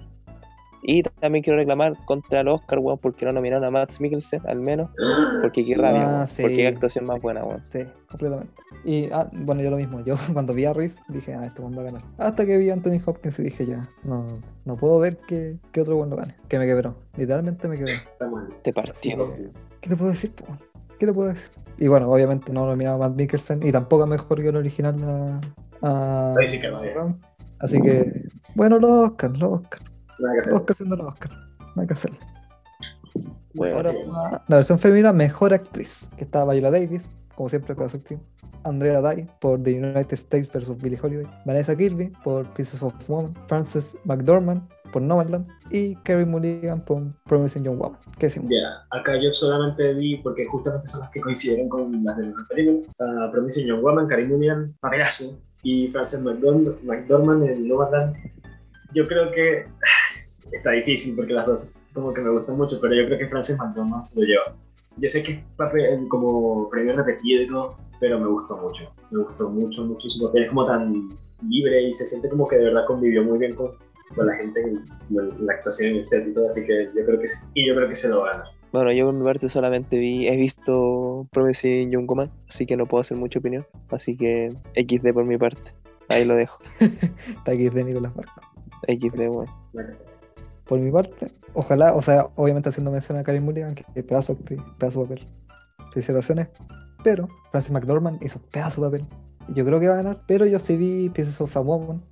Y 0.82 1.02
también 1.02 1.44
quiero 1.44 1.58
reclamar 1.58 1.92
contra 2.06 2.40
el 2.40 2.48
Oscar, 2.48 2.78
weón, 2.78 2.96
porque 2.98 3.26
no 3.26 3.32
nominaron 3.32 3.64
a 3.64 3.70
Max 3.70 4.00
Mikkelsen, 4.00 4.40
al 4.48 4.60
menos, 4.60 4.88
porque 5.42 5.60
qué 5.60 5.74
Sí. 5.74 5.74
rabia, 5.74 6.04
Ah, 6.04 6.14
weón, 6.14 6.28
sí. 6.28 6.42
porque 6.42 6.56
qué 6.56 6.66
actuación 6.68 7.04
más 7.04 7.20
buena, 7.20 7.44
weón. 7.44 7.62
Sí, 7.68 7.80
completamente. 8.08 8.54
Y 8.86 9.10
ah, 9.12 9.28
bueno, 9.30 9.60
yo 9.60 9.70
lo 9.70 9.76
mismo. 9.76 10.02
Yo 10.04 10.14
cuando 10.32 10.54
vi 10.54 10.64
a 10.64 10.72
Ruiz 10.72 10.96
dije, 11.08 11.34
ah, 11.34 11.44
este 11.44 11.60
one 11.60 11.76
va 11.76 11.82
a 11.82 11.84
ganar. 11.86 12.02
Hasta 12.16 12.46
que 12.46 12.56
vi 12.56 12.70
a 12.70 12.72
Anthony 12.72 12.98
Hopkins 13.04 13.38
y 13.40 13.42
dije, 13.42 13.66
ya, 13.66 13.86
no, 14.04 14.26
no 14.64 14.76
puedo 14.76 14.98
ver 15.00 15.18
que, 15.18 15.56
que 15.72 15.82
otro 15.82 15.98
one 15.98 16.10
lo 16.10 16.16
gane. 16.16 16.34
Que 16.48 16.58
me 16.58 16.64
quebró. 16.64 16.94
Literalmente 17.18 17.68
me 17.68 17.76
quebró. 17.76 17.92
Te 18.62 18.72
partió. 18.72 19.34
¿Qué 19.82 19.90
te 19.90 19.96
puedo 19.96 20.12
decir, 20.12 20.32
po? 20.32 20.46
¿Qué 21.00 21.06
te 21.06 21.14
puedo 21.14 21.30
decir? 21.30 21.50
Y 21.78 21.88
bueno, 21.88 22.10
obviamente 22.10 22.52
no 22.52 22.66
nominaba 22.66 23.06
a 23.06 23.08
Matt 23.08 23.16
Mikkelsen 23.16 23.66
y 23.66 23.72
tampoco 23.72 24.06
mejor 24.06 24.42
que 24.42 24.48
el 24.48 24.56
original 24.56 25.40
a. 25.82 25.88
a 25.88 26.34
Ahí 26.38 26.46
sí 26.46 26.60
que 26.60 26.70
no, 26.70 26.84
ya. 26.84 26.92
Brown. 26.92 27.18
Así 27.58 27.80
que, 27.80 28.28
bueno, 28.54 28.78
los 28.78 29.08
Oscar, 29.08 29.30
los 29.30 29.62
Oscar. 29.62 29.80
Nada 30.18 30.34
que 30.34 30.40
hacer. 30.40 30.52
Los 30.52 30.60
Oscar 30.60 30.76
siendo 30.76 30.96
los 30.96 31.06
Oscar. 31.06 31.30
No 31.74 31.80
hay 31.80 31.88
que 31.88 31.94
hacerlo. 31.94 32.18
Bueno, 33.54 33.76
Ahora 33.76 33.92
la 34.46 34.56
versión 34.56 34.78
femenina, 34.78 35.14
mejor 35.14 35.54
actriz, 35.54 36.10
que 36.18 36.24
está 36.24 36.44
Viola 36.44 36.70
Davis, 36.70 37.10
como 37.40 37.48
siempre 37.48 37.74
su 37.74 37.96
actriz. 37.96 38.20
Andrea 38.64 39.00
Day 39.00 39.26
por 39.40 39.62
The 39.62 39.72
United 39.78 40.12
States 40.12 40.52
vs. 40.52 40.76
Billie 40.82 40.98
Holiday. 41.02 41.26
Vanessa 41.46 41.74
Kirby 41.74 42.12
por 42.22 42.46
Pieces 42.52 42.82
of 42.82 42.92
Woman. 43.08 43.32
Frances 43.48 43.96
McDormand 44.04 44.60
por 44.92 45.00
Nomadland. 45.00 45.48
Y 45.70 45.94
Carey 46.04 46.26
Mulligan 46.26 46.84
por 46.84 47.02
Promising 47.24 47.64
Young 47.64 47.78
Woman. 47.78 47.98
¿Qué 48.18 48.26
decimos? 48.26 48.50
Ya, 48.50 48.84
acá 48.94 49.18
yo 49.18 49.32
solamente 49.32 49.94
vi, 49.94 50.18
porque 50.18 50.44
justamente 50.44 50.86
son 50.88 51.00
las 51.00 51.10
que 51.12 51.22
coincidieron 51.22 51.70
con 51.70 52.04
las 52.04 52.18
de 52.18 52.26
la 52.26 52.46
película, 52.50 53.30
Promising 53.32 53.68
Young 53.68 53.80
Woman, 53.80 54.06
Karim 54.06 54.28
Mulligan, 54.28 54.74
papelazo, 54.80 55.40
y 55.62 55.88
Frances 55.88 56.20
McDormand, 56.20 56.84
McDormand 56.84 57.44
en 57.44 57.68
Nomadland. 57.68 58.16
Yo 58.92 59.08
creo 59.08 59.32
que 59.32 59.64
ah, 59.66 60.12
está 60.52 60.72
difícil 60.72 61.16
porque 61.16 61.32
las 61.32 61.46
dos 61.46 61.76
como 61.94 62.12
que 62.12 62.20
me 62.20 62.28
gustan 62.28 62.58
mucho, 62.58 62.78
pero 62.82 62.94
yo 62.94 63.06
creo 63.06 63.18
que 63.18 63.28
Frances 63.28 63.56
McDormand 63.58 64.04
se 64.04 64.20
lo 64.20 64.26
lleva. 64.26 64.54
Yo 64.96 65.08
sé 65.08 65.22
que 65.22 65.32
es 65.32 65.44
papel 65.56 66.06
como 66.08 66.68
premio 66.70 66.96
repetido 66.96 67.42
y 67.42 67.46
todo, 67.46 67.76
pero 68.00 68.18
me 68.18 68.28
gustó 68.28 68.56
mucho. 68.58 68.92
Me 69.10 69.22
gustó 69.22 69.50
mucho, 69.50 69.84
mucho 69.84 70.10
su 70.10 70.26
papel. 70.26 70.44
Es 70.44 70.48
como 70.48 70.66
tan 70.66 71.10
libre 71.48 71.82
y 71.82 71.94
se 71.94 72.06
siente 72.06 72.28
como 72.28 72.46
que 72.46 72.56
de 72.56 72.64
verdad 72.66 72.86
convivió 72.86 73.24
muy 73.24 73.38
bien 73.38 73.54
con, 73.54 73.72
con 74.14 74.26
la 74.26 74.34
gente 74.34 74.60
en, 74.60 74.84
en 75.16 75.46
la 75.46 75.54
actuación 75.54 75.92
en 75.92 75.98
el 75.98 76.06
set 76.06 76.28
y 76.28 76.34
todo, 76.34 76.48
así 76.48 76.66
que 76.66 76.90
yo 76.96 77.04
creo 77.04 77.20
que 77.20 77.28
sí. 77.28 77.46
Y 77.54 77.68
yo 77.68 77.74
creo 77.74 77.88
que 77.88 77.94
se 77.94 78.08
lo 78.08 78.20
va 78.20 78.30
a 78.30 78.32
ganar. 78.32 78.60
Bueno, 78.72 78.92
yo 78.92 79.06
por 79.06 79.14
mi 79.14 79.24
parte 79.24 79.48
solamente 79.48 79.98
vi, 79.98 80.28
he 80.28 80.36
visto 80.36 81.26
Promising 81.32 81.90
Young 81.90 82.06
Woman, 82.08 82.30
así 82.48 82.66
que 82.66 82.76
no 82.76 82.86
puedo 82.86 83.00
hacer 83.02 83.16
mucha 83.16 83.40
opinión. 83.40 83.66
Así 83.88 84.16
que 84.16 84.48
XD 84.76 85.12
por 85.12 85.24
mi 85.24 85.36
parte. 85.38 85.72
Ahí 86.08 86.24
lo 86.24 86.34
dejo. 86.34 86.58
De 87.46 87.84
Nicolás 87.84 88.14
Marco. 88.14 88.40
XD, 88.86 89.28
bueno. 89.28 89.52
Que. 90.70 90.76
Por 90.76 90.78
mi 90.80 90.90
parte, 90.90 91.32
ojalá, 91.54 91.94
o 91.94 92.02
sea, 92.02 92.28
obviamente 92.36 92.68
haciendo 92.68 92.90
mención 92.90 93.18
a 93.18 93.22
Carey 93.24 93.40
Mulligan, 93.40 93.74
que 93.74 93.84
es 93.94 94.04
pedazo 94.04 94.36
pedazo 94.78 95.02
papel. 95.02 95.26
Felicitaciones. 95.92 96.48
Pero 97.02 97.28
Frances 97.50 97.72
McDormand 97.72 98.22
hizo 98.22 98.38
pedazo 98.50 98.82
de 98.82 98.86
papel. 98.90 99.06
Yo 99.54 99.64
creo 99.64 99.80
que 99.80 99.88
va 99.88 99.94
a 99.94 99.96
ganar, 99.96 100.20
pero 100.26 100.46
yo 100.46 100.58
sí 100.58 100.76
vi 100.76 101.08
Pieces 101.08 101.40
of 101.40 101.56
a 101.56 101.60
Woman 101.60 102.02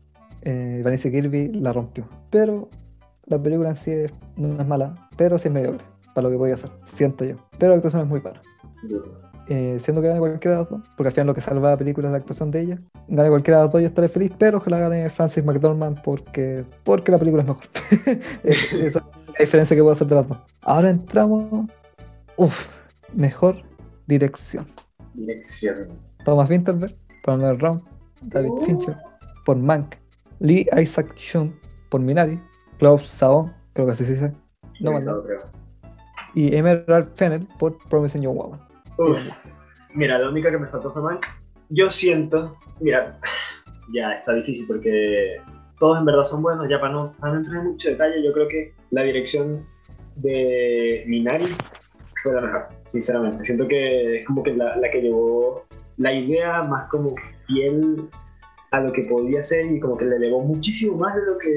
eh, 0.43 0.81
Vanessa 0.85 1.11
Kirby 1.11 1.49
la 1.53 1.73
rompió. 1.73 2.05
Pero 2.31 2.69
la 3.27 3.41
película 3.43 3.71
en 3.71 3.77
sí 3.77 3.91
es- 3.93 4.13
no 4.37 4.61
es 4.61 4.67
mala, 4.67 4.95
pero 5.17 5.39
sí 5.39 5.49
es 5.49 5.55
mediocre 5.55 5.85
para 6.15 6.27
lo 6.29 6.31
que 6.33 6.39
podía 6.39 6.55
hacer, 6.55 6.71
siento 6.85 7.25
yo. 7.25 7.37
Pero 7.59 7.71
la 7.73 7.77
actuación 7.77 8.03
es 8.03 8.09
muy 8.09 8.21
buena. 8.21 8.41
Eh, 9.51 9.79
siendo 9.81 10.03
que 10.03 10.09
gane 10.09 10.21
cualquiera 10.21 10.59
de 10.59 10.63
las 10.65 10.71
dos, 10.71 10.81
porque 10.97 11.09
al 11.09 11.13
final 11.15 11.27
lo 11.29 11.35
que 11.35 11.41
salva 11.41 11.71
la 11.71 11.77
película 11.79 12.09
es 12.09 12.13
la 12.13 12.19
actuación 12.19 12.51
de 12.51 12.61
ella. 12.61 12.79
Gane 13.09 13.31
cualquiera 13.31 13.59
de 13.59 13.65
las 13.65 13.73
dos, 13.73 13.81
yo 13.81 13.87
estaré 13.89 14.09
feliz, 14.09 14.31
pero 14.39 14.59
ojalá 14.59 14.79
gane 14.81 15.09
Francis 15.09 15.43
McDormand 15.45 16.03
porque, 16.03 16.65
porque 16.85 17.13
la 17.13 17.19
película 17.19 17.43
es 17.43 17.49
mejor. 17.49 17.65
Es- 18.45 18.73
Esa 18.75 18.99
es 18.99 19.05
la 19.27 19.35
diferencia 19.41 19.75
que 19.77 19.83
puedo 19.83 19.93
hacer 19.93 20.07
de 20.07 20.15
las 20.17 20.29
dos. 20.29 20.39
Ahora 20.63 20.91
entramos. 20.91 21.67
Uf, 22.37 22.67
mejor 23.15 23.57
dirección. 24.07 24.67
Dirección. 25.15 25.89
Thomas 26.25 26.51
Winterberg 26.51 26.95
por 27.25 27.35
Another 27.35 27.59
Round, 27.59 27.83
David 28.23 28.51
Uh. 28.51 28.65
Fincher 28.65 28.97
por 29.47 29.57
Mank, 29.57 29.95
Lee 30.41 30.69
Isaac 30.79 31.15
Chung 31.15 31.51
por 31.91 32.01
Minari, 32.03 32.39
Klaus 32.79 33.09
Saon, 33.09 33.51
creo 33.73 33.87
que 33.87 33.93
así 33.93 34.05
se 34.05 34.13
dice, 34.13 34.33
no, 34.81 34.93
no, 34.93 35.23
y 36.35 36.55
Emerald 36.55 37.09
Fennel 37.15 37.49
por 37.59 37.79
Promising 37.89 38.23
Young 38.23 38.37
Woman. 38.37 38.61
Mira, 39.95 40.19
la 40.19 40.29
única 40.29 40.51
que 40.51 40.59
me 40.59 40.67
faltó 40.67 40.93
fue 40.93 41.03
Mank. 41.03 41.27
Yo 41.71 41.91
siento, 41.91 42.57
mira, 42.81 43.19
ya 43.95 44.13
está 44.13 44.35
difícil 44.35 44.67
porque 44.67 45.37
todos 45.79 45.99
en 45.99 46.05
verdad 46.05 46.25
son 46.25 46.43
buenos. 46.43 46.69
Ya 46.69 46.81
para 46.81 46.93
no, 46.93 47.13
entrar 47.23 47.59
en 47.59 47.73
mucho 47.73 47.91
detalle, 47.91 48.23
yo 48.25 48.33
creo 48.33 48.49
que 48.49 48.75
la 48.91 49.03
dirección 49.03 49.67
de 50.17 51.05
Minari 51.07 51.47
fue 52.23 52.35
la 52.35 52.41
mejor, 52.41 52.63
sinceramente. 52.87 53.45
Siento 53.45 53.69
que 53.69 54.21
es 54.21 54.27
como 54.27 54.43
que 54.43 54.55
la, 54.55 54.77
la 54.77 54.91
que 54.91 55.03
llevó 55.03 55.65
la 55.97 56.13
idea 56.13 56.63
más 56.63 56.89
como 56.89 57.15
fiel 57.47 58.09
a 58.71 58.81
lo 58.81 58.93
que 58.93 59.03
podía 59.03 59.43
ser 59.43 59.67
y 59.67 59.81
como 59.81 59.97
que 59.97 60.05
le 60.05 60.17
elevó 60.17 60.43
muchísimo 60.43 60.97
más 60.99 61.15
de 61.17 61.23
lo 61.25 61.39
que 61.39 61.49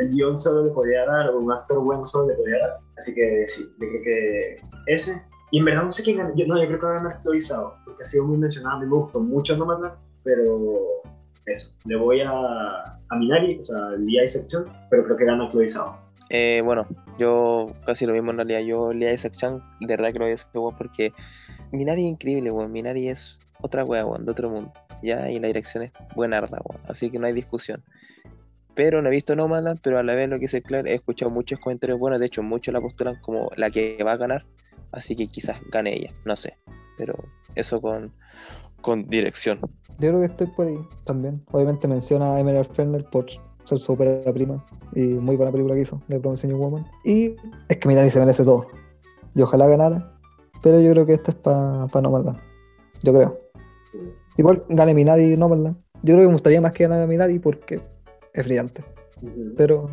el 0.00 0.10
guion 0.10 0.38
solo 0.38 0.64
le 0.64 0.70
podía 0.70 1.04
dar 1.04 1.30
o 1.30 1.40
un 1.40 1.52
actor 1.52 1.82
bueno 1.82 2.06
solo 2.06 2.28
le 2.28 2.34
podía 2.34 2.58
dar. 2.58 2.70
Así 2.96 3.14
que 3.14 3.44
sí, 3.46 3.64
yo 3.80 3.88
creo 3.88 4.02
que 4.02 4.56
ese. 4.86 5.22
Y 5.54 5.58
en 5.58 5.66
verdad 5.66 5.84
no 5.84 5.92
sé 5.92 6.02
quién 6.02 6.16
ganó. 6.16 6.34
Yo, 6.34 6.48
no, 6.48 6.60
yo 6.60 6.66
creo 6.66 6.80
que 6.80 6.86
va 6.86 6.96
a 6.96 6.96
ganar 6.96 7.18
porque 7.84 8.02
ha 8.02 8.06
sido 8.06 8.26
muy 8.26 8.36
mencionado. 8.38 8.78
A 8.78 8.80
me 8.80 8.86
gustó 8.86 9.20
mucho 9.20 9.56
Nomadland, 9.56 9.94
pero 10.24 10.82
eso. 11.46 11.72
Le 11.84 11.94
voy 11.94 12.22
a, 12.22 12.32
a 12.32 13.16
Minari, 13.16 13.60
o 13.60 13.64
sea, 13.64 13.90
Isaac 14.24 14.48
Chung, 14.48 14.64
pero 14.90 15.04
creo 15.04 15.16
que 15.16 15.24
gana 15.24 15.48
Chloe 15.48 15.68
Zhao. 15.68 15.96
Eh, 16.30 16.60
bueno, 16.64 16.88
yo 17.20 17.68
casi 17.86 18.04
lo 18.04 18.14
mismo 18.14 18.32
en 18.32 18.38
realidad. 18.38 18.62
Yo 18.62 18.92
Lia 18.92 19.12
Isaac 19.12 19.34
de 19.38 19.86
verdad 19.86 20.12
que 20.12 20.18
lo 20.18 20.24
voy 20.24 20.72
a 20.72 20.76
porque 20.76 21.12
Minari 21.70 22.04
es 22.04 22.10
increíble, 22.10 22.50
weón. 22.50 22.72
Minari 22.72 23.10
es 23.10 23.38
otra 23.60 23.84
wea, 23.84 24.04
weón, 24.04 24.24
de 24.24 24.32
otro 24.32 24.50
mundo. 24.50 24.72
Ya, 25.04 25.30
y 25.30 25.38
la 25.38 25.46
dirección 25.46 25.84
es 25.84 25.92
buena, 26.16 26.40
weón. 26.40 26.82
Así 26.88 27.10
que 27.10 27.20
no 27.20 27.28
hay 27.28 27.32
discusión. 27.32 27.80
Pero 28.74 29.00
no 29.00 29.08
he 29.08 29.12
visto 29.12 29.36
Nomadland, 29.36 29.80
pero 29.82 29.98
a 29.98 30.02
la 30.02 30.14
vez 30.14 30.28
lo 30.28 30.36
que 30.36 30.42
dice 30.42 30.62
Claire, 30.62 30.90
he 30.90 30.94
escuchado 30.94 31.30
muchos 31.30 31.60
comentarios 31.60 31.98
buenos. 31.98 32.20
De 32.20 32.26
hecho, 32.26 32.42
muchos 32.42 32.74
la 32.74 32.80
postulan 32.80 33.16
como 33.20 33.50
la 33.56 33.70
que 33.70 34.02
va 34.02 34.12
a 34.12 34.16
ganar. 34.16 34.44
Así 34.92 35.14
que 35.16 35.26
quizás 35.26 35.56
gane 35.70 35.96
ella, 35.96 36.10
no 36.24 36.36
sé. 36.36 36.54
Pero 36.98 37.14
eso 37.54 37.80
con, 37.80 38.12
con 38.80 39.06
dirección. 39.06 39.58
Yo 39.98 40.08
creo 40.08 40.20
que 40.20 40.26
estoy 40.26 40.46
por 40.48 40.66
ahí 40.66 40.78
también. 41.04 41.40
Obviamente 41.52 41.86
menciona 41.88 42.34
a 42.34 42.40
Emerald 42.40 42.70
Fennel 42.72 43.04
por 43.04 43.26
ser 43.64 43.78
su 43.78 43.92
ópera 43.92 44.20
prima 44.32 44.64
y 44.94 45.02
muy 45.02 45.36
buena 45.36 45.50
película 45.50 45.74
que 45.74 45.82
hizo 45.82 46.00
de 46.08 46.20
Promising 46.20 46.50
Young 46.50 46.60
Woman. 46.60 46.86
Y 47.04 47.34
es 47.68 47.76
que 47.78 47.88
Minari 47.88 48.10
se 48.10 48.20
merece 48.20 48.44
todo. 48.44 48.66
Y 49.34 49.42
ojalá 49.42 49.66
ganara, 49.66 50.12
pero 50.62 50.80
yo 50.80 50.90
creo 50.92 51.06
que 51.06 51.14
esto 51.14 51.30
es 51.30 51.36
para 51.36 51.86
pa 51.88 52.00
Nomadland. 52.00 52.38
Yo 53.02 53.12
creo. 53.12 53.38
Sí. 53.84 53.98
Igual 54.36 54.64
gane 54.68 54.94
Minari 54.94 55.32
y 55.32 55.36
Nomadland. 55.36 55.76
Yo 56.02 56.14
creo 56.14 56.24
que 56.24 56.28
me 56.28 56.34
gustaría 56.34 56.60
más 56.60 56.72
que 56.72 56.84
ganara 56.84 57.06
Minari 57.06 57.38
porque 57.38 57.80
es 58.34 58.44
brillante. 58.44 58.84
Ujú. 59.22 59.54
Pero 59.56 59.90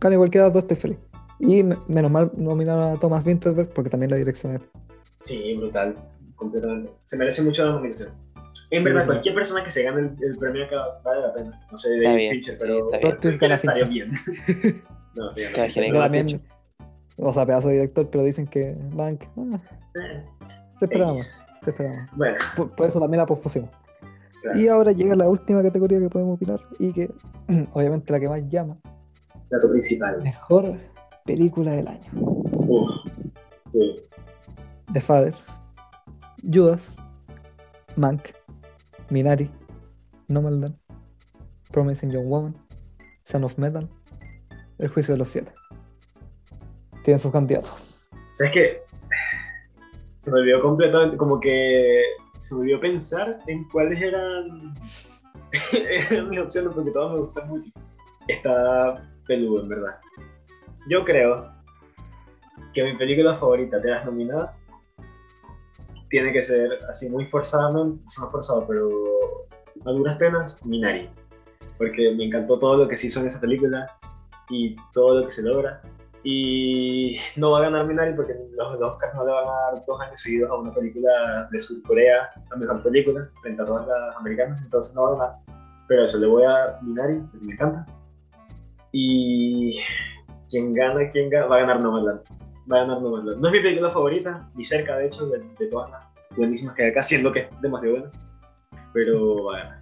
gane 0.00 0.16
cualquiera 0.16 0.44
de 0.44 0.48
las 0.48 0.54
dos, 0.54 0.62
estoy 0.62 0.76
feliz. 0.76 0.98
Y 1.38 1.62
me- 1.62 1.76
menos 1.88 2.10
mal 2.10 2.30
nominaron 2.36 2.96
a 2.96 3.00
Thomas 3.00 3.24
Winterberg 3.24 3.68
porque 3.70 3.90
también 3.90 4.10
la 4.10 4.16
dirección 4.16 4.56
es. 4.56 4.62
Sí, 5.20 5.54
brutal, 5.56 5.94
completamente. 6.36 6.90
Se 7.04 7.16
merece 7.18 7.42
mucho 7.42 7.64
la 7.64 7.72
nominación. 7.72 8.10
En 8.70 8.84
verdad, 8.84 9.02
Sí. 9.02 9.06
cualquier 9.08 9.34
persona 9.34 9.64
que 9.64 9.70
se 9.70 9.82
gane 9.82 10.00
el, 10.00 10.16
el 10.22 10.38
premio 10.38 10.64
acá 10.64 10.76
vale 11.04 11.20
la 11.22 11.34
pena. 11.34 11.66
No 11.70 11.76
sé, 11.76 12.00
David 12.00 12.16
bien, 12.16 12.30
Fincher, 12.32 12.54
sí, 12.54 12.58
pero 12.60 12.92
estaría 12.94 13.58
Fincher. 13.58 13.88
bien. 13.88 14.12
no, 15.16 15.30
sí, 15.30 15.42
Yo 15.42 15.82
gana 15.92 16.00
también, 16.04 16.40
o 17.16 17.32
sea, 17.32 17.44
pedazo 17.46 17.68
de 17.68 17.74
director, 17.74 18.08
pero 18.10 18.22
dicen 18.24 18.46
que 18.46 18.76
Bank. 18.94 19.24
ah, 19.36 19.60
Eh, 19.96 20.24
se 20.78 20.84
esperaba. 20.84 21.16
Se 21.18 21.70
esperaba. 21.70 22.06
Bueno, 22.14 22.36
Por, 22.56 22.70
por 22.76 22.86
eso 22.86 23.00
también 23.00 23.18
la 23.18 23.26
pospusimos. 23.26 23.70
Claro, 24.42 24.58
Y 24.58 24.68
ahora 24.68 24.92
llega 24.92 25.14
la 25.16 25.28
última 25.28 25.62
categoría 25.62 25.98
que 25.98 26.08
podemos 26.08 26.34
opinar 26.36 26.60
y 26.78 26.92
que 26.92 27.10
obviamente 27.72 28.12
la 28.12 28.20
que 28.20 28.28
más 28.28 28.48
llama. 28.48 28.76
dato 29.50 29.70
principal. 29.70 30.22
Mejor 30.22 30.74
película 31.24 31.72
del 31.72 31.88
año. 31.88 32.10
Uf, 32.14 32.90
sí. 33.72 33.96
The 34.92 35.00
Father, 35.00 35.34
Judas, 36.52 36.96
Mank, 37.96 38.30
Minari, 39.10 39.50
Nomadland, 40.28 40.76
Promising 41.70 42.10
Young 42.10 42.26
Woman, 42.28 42.54
Son 43.24 43.44
of 43.44 43.56
Metal, 43.58 43.88
El 44.78 44.88
Juicio 44.88 45.14
de 45.14 45.18
los 45.18 45.28
Siete. 45.28 45.52
Tienen 47.04 47.18
sus 47.20 47.32
candidatos. 47.32 48.02
¿Sabes 48.32 48.52
qué? 48.52 48.82
Se 50.18 50.30
me 50.32 50.40
olvidó 50.40 50.60
completamente, 50.60 51.16
como 51.16 51.40
que 51.40 52.02
se 52.40 52.54
me 52.54 52.62
olvidó 52.62 52.80
pensar 52.80 53.38
en 53.46 53.64
cuáles 53.68 54.00
eran, 54.00 54.74
eran 55.72 56.30
mis 56.30 56.40
opciones 56.40 56.72
porque 56.74 56.90
todas 56.90 57.12
me 57.14 57.20
gustan 57.20 57.48
mucho. 57.48 57.70
Está 58.28 59.08
peludo, 59.26 59.62
en 59.62 59.68
verdad. 59.68 59.98
Yo 60.88 61.04
creo 61.04 61.52
que 62.74 62.84
mi 62.84 62.96
película 62.96 63.36
favorita 63.36 63.78
de 63.78 63.90
las 63.90 64.04
nominadas 64.04 64.50
tiene 66.08 66.32
que 66.32 66.42
ser 66.42 66.78
así 66.88 67.08
muy 67.08 67.24
forzadamente, 67.26 68.02
no 68.20 68.30
forzado, 68.30 68.66
pero 68.66 68.88
a 69.86 69.90
duras 69.90 70.16
penas, 70.18 70.64
Minari. 70.66 71.08
Porque 71.78 72.12
me 72.14 72.24
encantó 72.24 72.58
todo 72.58 72.76
lo 72.76 72.88
que 72.88 72.96
se 72.96 73.06
hizo 73.06 73.20
en 73.20 73.28
esa 73.28 73.40
película 73.40 73.86
y 74.50 74.76
todo 74.92 75.20
lo 75.20 75.24
que 75.24 75.30
se 75.30 75.42
logra. 75.42 75.80
Y 76.22 77.16
no 77.36 77.52
va 77.52 77.60
a 77.60 77.62
ganar 77.62 77.86
Minari 77.86 78.14
porque 78.14 78.34
los, 78.54 78.78
los 78.78 78.92
Oscars 78.92 79.14
no 79.14 79.24
le 79.24 79.32
van 79.32 79.44
a 79.44 79.72
dar 79.72 79.84
dos 79.86 80.00
años 80.00 80.20
seguidos 80.20 80.50
a 80.50 80.56
una 80.56 80.72
película 80.72 81.48
de 81.50 81.58
Surcorea, 81.58 82.28
la 82.50 82.56
mejor 82.56 82.82
película, 82.82 83.28
frente 83.40 83.62
a 83.62 83.64
todas 83.64 83.86
las 83.86 84.16
americanas, 84.16 84.60
entonces 84.62 84.94
no 84.94 85.02
va 85.02 85.08
a 85.08 85.12
ganar. 85.12 85.36
Pero 85.88 86.04
eso 86.04 86.18
le 86.18 86.26
voy 86.26 86.44
a 86.44 86.78
Minari, 86.82 87.20
porque 87.30 87.46
me 87.46 87.52
encanta. 87.54 87.86
Y 88.92 89.80
quien 90.50 90.74
gana, 90.74 91.10
quien 91.10 91.30
gana, 91.30 91.46
va 91.46 91.56
a 91.56 91.60
ganar 91.60 91.80
Nomadland. 91.80 92.20
Va 92.70 92.76
a 92.76 92.80
ganar 92.80 93.00
Nomadland. 93.00 93.40
No 93.40 93.48
es 93.48 93.52
mi 93.52 93.60
película 93.60 93.90
favorita, 93.90 94.48
ni 94.54 94.62
cerca 94.62 94.96
de 94.98 95.06
hecho 95.06 95.26
de, 95.26 95.42
de 95.58 95.66
todas 95.68 95.90
las 95.90 96.02
buenísimas 96.36 96.74
que 96.74 96.84
hay 96.84 96.90
acá, 96.90 97.02
siendo 97.02 97.32
que 97.32 97.40
es 97.40 97.60
demasiado 97.62 97.96
buena. 97.96 98.10
Pero 98.92 99.44
va 99.44 99.56
a 99.56 99.62
ganar. 99.64 99.80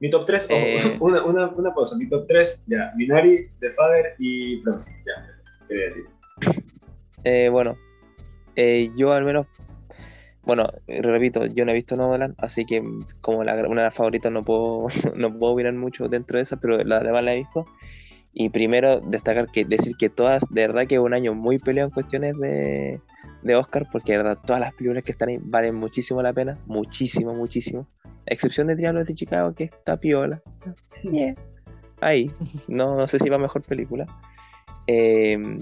Mi 0.00 0.10
top 0.10 0.26
3, 0.26 0.46
Eh. 0.50 0.96
una, 1.00 1.24
una, 1.24 1.48
una 1.50 1.72
pausa, 1.72 1.96
mi 1.96 2.08
top 2.08 2.26
3, 2.26 2.66
ya, 2.66 2.92
Minari, 2.96 3.48
The 3.60 3.70
Father 3.70 4.14
y 4.18 4.60
Promising, 4.62 5.04
ya, 5.06 5.30
eso 5.30 5.45
quería 5.66 5.86
decir. 5.86 6.04
Eh, 7.24 7.48
bueno, 7.50 7.76
eh, 8.54 8.90
yo 8.96 9.12
al 9.12 9.24
menos, 9.24 9.46
bueno, 10.44 10.68
repito, 10.86 11.44
yo 11.46 11.64
no 11.64 11.72
he 11.72 11.74
visto 11.74 11.96
Nomadland, 11.96 12.34
así 12.38 12.64
que 12.64 12.82
como 13.20 13.42
la, 13.42 13.54
una 13.66 13.82
de 13.82 13.88
las 13.88 13.94
favoritas 13.94 14.30
no 14.30 14.44
puedo, 14.44 14.88
no 15.16 15.36
puedo 15.36 15.54
opinar 15.54 15.72
mucho 15.74 16.08
dentro 16.08 16.36
de 16.36 16.44
esa, 16.44 16.56
pero 16.56 16.78
la 16.78 17.00
demás 17.00 17.24
la 17.24 17.34
he 17.34 17.38
visto. 17.38 17.64
Y 18.38 18.50
primero 18.50 19.00
destacar 19.00 19.50
que 19.50 19.64
decir 19.64 19.96
que 19.98 20.10
todas, 20.10 20.42
de 20.50 20.66
verdad 20.66 20.86
que 20.86 20.96
es 20.96 21.00
un 21.00 21.14
año 21.14 21.34
muy 21.34 21.58
peleado 21.58 21.88
en 21.88 21.94
cuestiones 21.94 22.38
de, 22.38 23.00
de 23.42 23.56
Oscar, 23.56 23.86
porque 23.90 24.12
de 24.12 24.18
verdad 24.18 24.38
todas 24.44 24.60
las 24.60 24.74
películas 24.74 25.04
que 25.04 25.12
están 25.12 25.30
ahí 25.30 25.38
valen 25.40 25.74
muchísimo 25.74 26.20
la 26.20 26.32
pena, 26.32 26.54
muchísimo, 26.66 27.34
muchísimo. 27.34 27.86
A 28.04 28.34
excepción 28.34 28.66
de 28.66 28.76
Diablos 28.76 29.06
de 29.06 29.14
Chicago, 29.14 29.54
que 29.54 29.64
está 29.64 29.96
piola. 29.96 30.42
Yeah. 31.02 31.34
Ahí, 32.00 32.30
no, 32.68 32.96
no 32.96 33.08
sé 33.08 33.18
si 33.18 33.28
va 33.28 33.38
mejor 33.38 33.62
película. 33.62 34.06
Eh, 34.86 35.58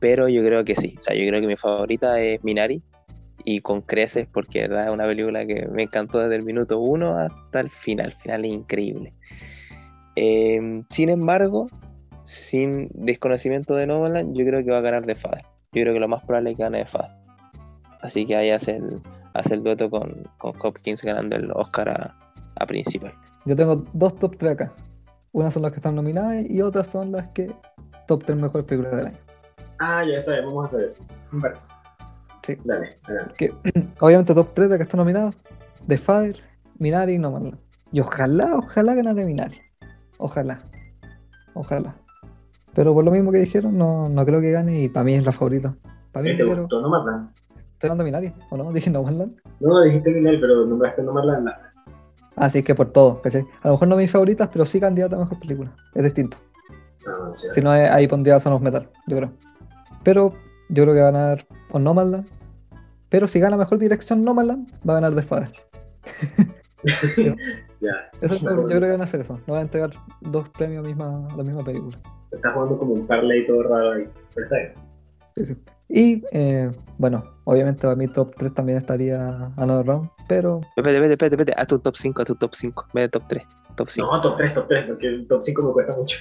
pero 0.00 0.28
yo 0.28 0.42
creo 0.44 0.64
que 0.64 0.76
sí. 0.76 0.96
O 0.98 1.02
sea, 1.02 1.16
yo 1.16 1.26
creo 1.26 1.40
que 1.40 1.46
mi 1.46 1.56
favorita 1.56 2.20
es 2.20 2.42
Minari 2.44 2.82
y 3.44 3.60
con 3.60 3.82
creces 3.82 4.26
porque 4.32 4.62
de 4.62 4.68
verdad 4.68 4.86
es 4.86 4.92
una 4.92 5.06
película 5.06 5.46
que 5.46 5.66
me 5.66 5.84
encantó 5.84 6.18
desde 6.18 6.36
el 6.36 6.42
minuto 6.42 6.78
uno 6.78 7.18
hasta 7.18 7.60
el 7.60 7.70
final. 7.70 8.06
El 8.06 8.16
final 8.16 8.44
es 8.44 8.52
increíble. 8.52 9.12
Eh, 10.16 10.82
sin 10.90 11.08
embargo, 11.08 11.68
sin 12.22 12.88
desconocimiento 12.92 13.74
de 13.74 13.86
Nolan, 13.86 14.34
yo 14.34 14.44
creo 14.44 14.64
que 14.64 14.70
va 14.70 14.78
a 14.78 14.82
ganar 14.82 15.04
The 15.04 15.14
Father. 15.14 15.42
Yo 15.72 15.82
creo 15.82 15.94
que 15.94 16.00
lo 16.00 16.08
más 16.08 16.22
probable 16.24 16.50
es 16.50 16.56
que 16.56 16.62
gane 16.62 16.84
The 16.84 16.90
Father. 16.90 17.16
Así 18.00 18.26
que 18.26 18.36
ahí 18.36 18.50
hace 18.50 18.76
el, 18.76 19.00
hace 19.32 19.54
el 19.54 19.62
dueto 19.62 19.90
con, 19.90 20.24
con 20.38 20.52
Hopkins 20.62 21.02
ganando 21.02 21.36
el 21.36 21.50
Oscar 21.52 21.88
a, 21.88 22.18
a 22.56 22.66
principal. 22.66 23.14
Yo 23.44 23.56
tengo 23.56 23.84
dos 23.92 24.14
top 24.16 24.36
3 24.36 24.52
acá. 24.52 24.72
Unas 25.32 25.54
son 25.54 25.62
las 25.62 25.72
que 25.72 25.76
están 25.76 25.96
nominadas 25.96 26.44
y 26.48 26.60
otras 26.62 26.86
son 26.86 27.12
las 27.12 27.28
que 27.28 27.50
top 28.06 28.24
3 28.24 28.38
mejores 28.38 28.66
películas 28.66 28.96
del 28.96 29.06
año. 29.08 29.18
Ah, 29.78 30.04
ya 30.04 30.18
está 30.18 30.32
bien, 30.32 30.46
vamos 30.46 30.62
a 30.72 30.76
hacer 30.76 30.86
eso. 30.86 31.04
Me 31.32 31.40
parece. 31.40 31.72
Sí. 32.44 32.56
Dale, 32.64 32.98
dale. 33.08 33.32
Que, 33.36 33.52
obviamente 34.00 34.34
top 34.34 34.48
3 34.54 34.68
de 34.68 34.72
las 34.72 34.78
que 34.78 34.82
están 34.84 34.98
nominadas. 34.98 35.34
The 35.86 35.98
Father, 35.98 36.36
Minari 36.78 37.14
y 37.14 37.18
Nomadland. 37.18 37.58
Y 37.92 38.00
ojalá, 38.00 38.56
ojalá 38.56 38.94
ganara 38.94 39.24
Minari. 39.24 39.58
Ojalá. 40.18 40.58
Ojalá. 41.54 41.94
Pero 42.74 42.92
por 42.92 43.04
lo 43.04 43.10
mismo 43.10 43.30
que 43.30 43.38
dijeron, 43.38 43.78
no, 43.78 44.08
no 44.08 44.24
creo 44.26 44.40
que 44.40 44.50
gane 44.50 44.82
y 44.82 44.88
para 44.88 45.04
mí 45.04 45.14
es 45.14 45.24
la 45.24 45.32
favorita. 45.32 45.76
Para 46.12 46.24
mí, 46.24 46.36
¿Te 46.36 46.44
gustó 46.44 46.80
Nomadland? 46.80 47.30
estoy 47.74 47.90
hablando 47.90 48.04
de 48.04 48.10
Minari, 48.10 48.32
¿o 48.50 48.56
no? 48.56 48.72
Dije 48.72 48.90
Nomadland. 48.90 49.36
No, 49.60 49.80
dijiste 49.82 50.10
Minari, 50.10 50.40
pero 50.40 50.64
nombraste 50.66 51.02
Nomadland. 51.02 51.44
la- 51.46 51.70
Ah, 52.36 52.50
que 52.50 52.74
por 52.74 52.90
todo, 52.90 53.22
¿cachai? 53.22 53.44
A 53.62 53.68
lo 53.68 53.74
mejor 53.74 53.88
no 53.88 53.96
mis 53.96 54.10
favoritas, 54.10 54.48
pero 54.52 54.64
sí 54.64 54.80
candidata 54.80 55.14
a 55.14 55.20
mejor 55.20 55.38
película. 55.38 55.72
Es 55.94 56.02
distinto. 56.02 56.36
Sé. 57.34 57.52
Si 57.52 57.60
no, 57.60 57.70
ahí 57.70 58.06
pondría 58.08 58.38
Son 58.40 58.52
of 58.52 58.62
Metal, 58.62 58.88
yo 59.06 59.16
creo. 59.16 59.32
Pero 60.02 60.32
yo 60.68 60.82
creo 60.84 60.94
que 60.94 61.00
va 61.00 61.08
a 61.08 61.12
ganar 61.12 61.46
o 61.70 61.78
Nomadland. 61.78 62.26
Pero 63.08 63.28
si 63.28 63.38
gana 63.40 63.56
mejor 63.56 63.78
dirección 63.78 64.22
Nomadland, 64.24 64.68
va 64.88 64.94
a 64.96 65.00
ganar 65.00 65.14
The 65.14 65.22
Father. 65.22 65.52
Ya, 67.80 68.10
Eso, 68.20 68.38
Bueno. 68.40 68.62
yo 68.62 68.68
creo 68.68 68.80
que 68.80 68.90
van 68.92 69.00
a 69.00 69.04
hacer 69.04 69.20
eso. 69.20 69.34
No 69.46 69.54
van 69.54 69.58
a 69.58 69.62
entregar 69.62 69.90
dos 70.20 70.48
premios 70.50 70.84
a, 70.84 70.88
misma, 70.88 71.26
a 71.30 71.36
la 71.36 71.42
misma 71.42 71.62
película. 71.64 71.98
estás 72.30 72.52
jugando 72.54 72.78
como 72.78 72.94
un 72.94 73.06
parlay 73.06 73.46
todo 73.46 73.62
raro 73.64 73.92
ahí. 73.92 74.08
Pero 74.34 74.44
está 74.46 74.56
bien. 74.56 74.72
Sí, 75.36 75.46
sí. 75.46 75.56
Y 75.88 76.24
eh, 76.32 76.70
bueno, 76.98 77.22
obviamente 77.44 77.82
para 77.82 77.94
mi 77.94 78.08
top 78.08 78.34
3 78.36 78.54
también 78.54 78.78
estaría 78.78 79.50
Another 79.56 79.86
Round, 79.86 80.08
pero 80.28 80.60
Espérate, 80.76 80.94
espérate, 80.96 81.12
espérate, 81.12 81.34
espérate. 81.34 81.60
Haz 81.60 81.66
tu 81.68 81.78
top 81.78 81.96
5, 81.96 82.22
haz 82.22 82.26
tu 82.26 82.34
top 82.36 82.54
5. 82.54 82.86
Ve 82.94 83.00
de 83.02 83.08
top 83.10 83.22
3. 83.28 83.42
Top 83.76 83.88
5. 83.90 84.12
No, 84.12 84.20
top 84.20 84.36
3, 84.38 84.54
top 84.54 84.68
3, 84.68 84.86
porque 84.88 85.06
el 85.06 85.26
top 85.28 85.42
5 85.42 85.62
me 85.62 85.72
cuesta 85.72 85.96
mucho. 85.96 86.18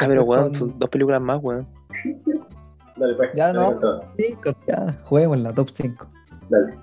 Ah, 0.00 0.04
pero 0.08 0.24
weón, 0.24 0.44
con- 0.44 0.54
son 0.54 0.78
dos 0.78 0.88
películas 0.90 1.20
más, 1.20 1.40
weón. 1.42 1.66
Dale, 2.96 3.14
pues. 3.14 3.30
Ya 3.34 3.52
dale 3.52 3.74
no. 3.80 4.00
5, 4.16 4.54
ya, 4.68 4.98
juguemos 5.04 5.38
la 5.40 5.52
top 5.54 5.70
5. 5.70 6.06
Dale. 6.50 6.74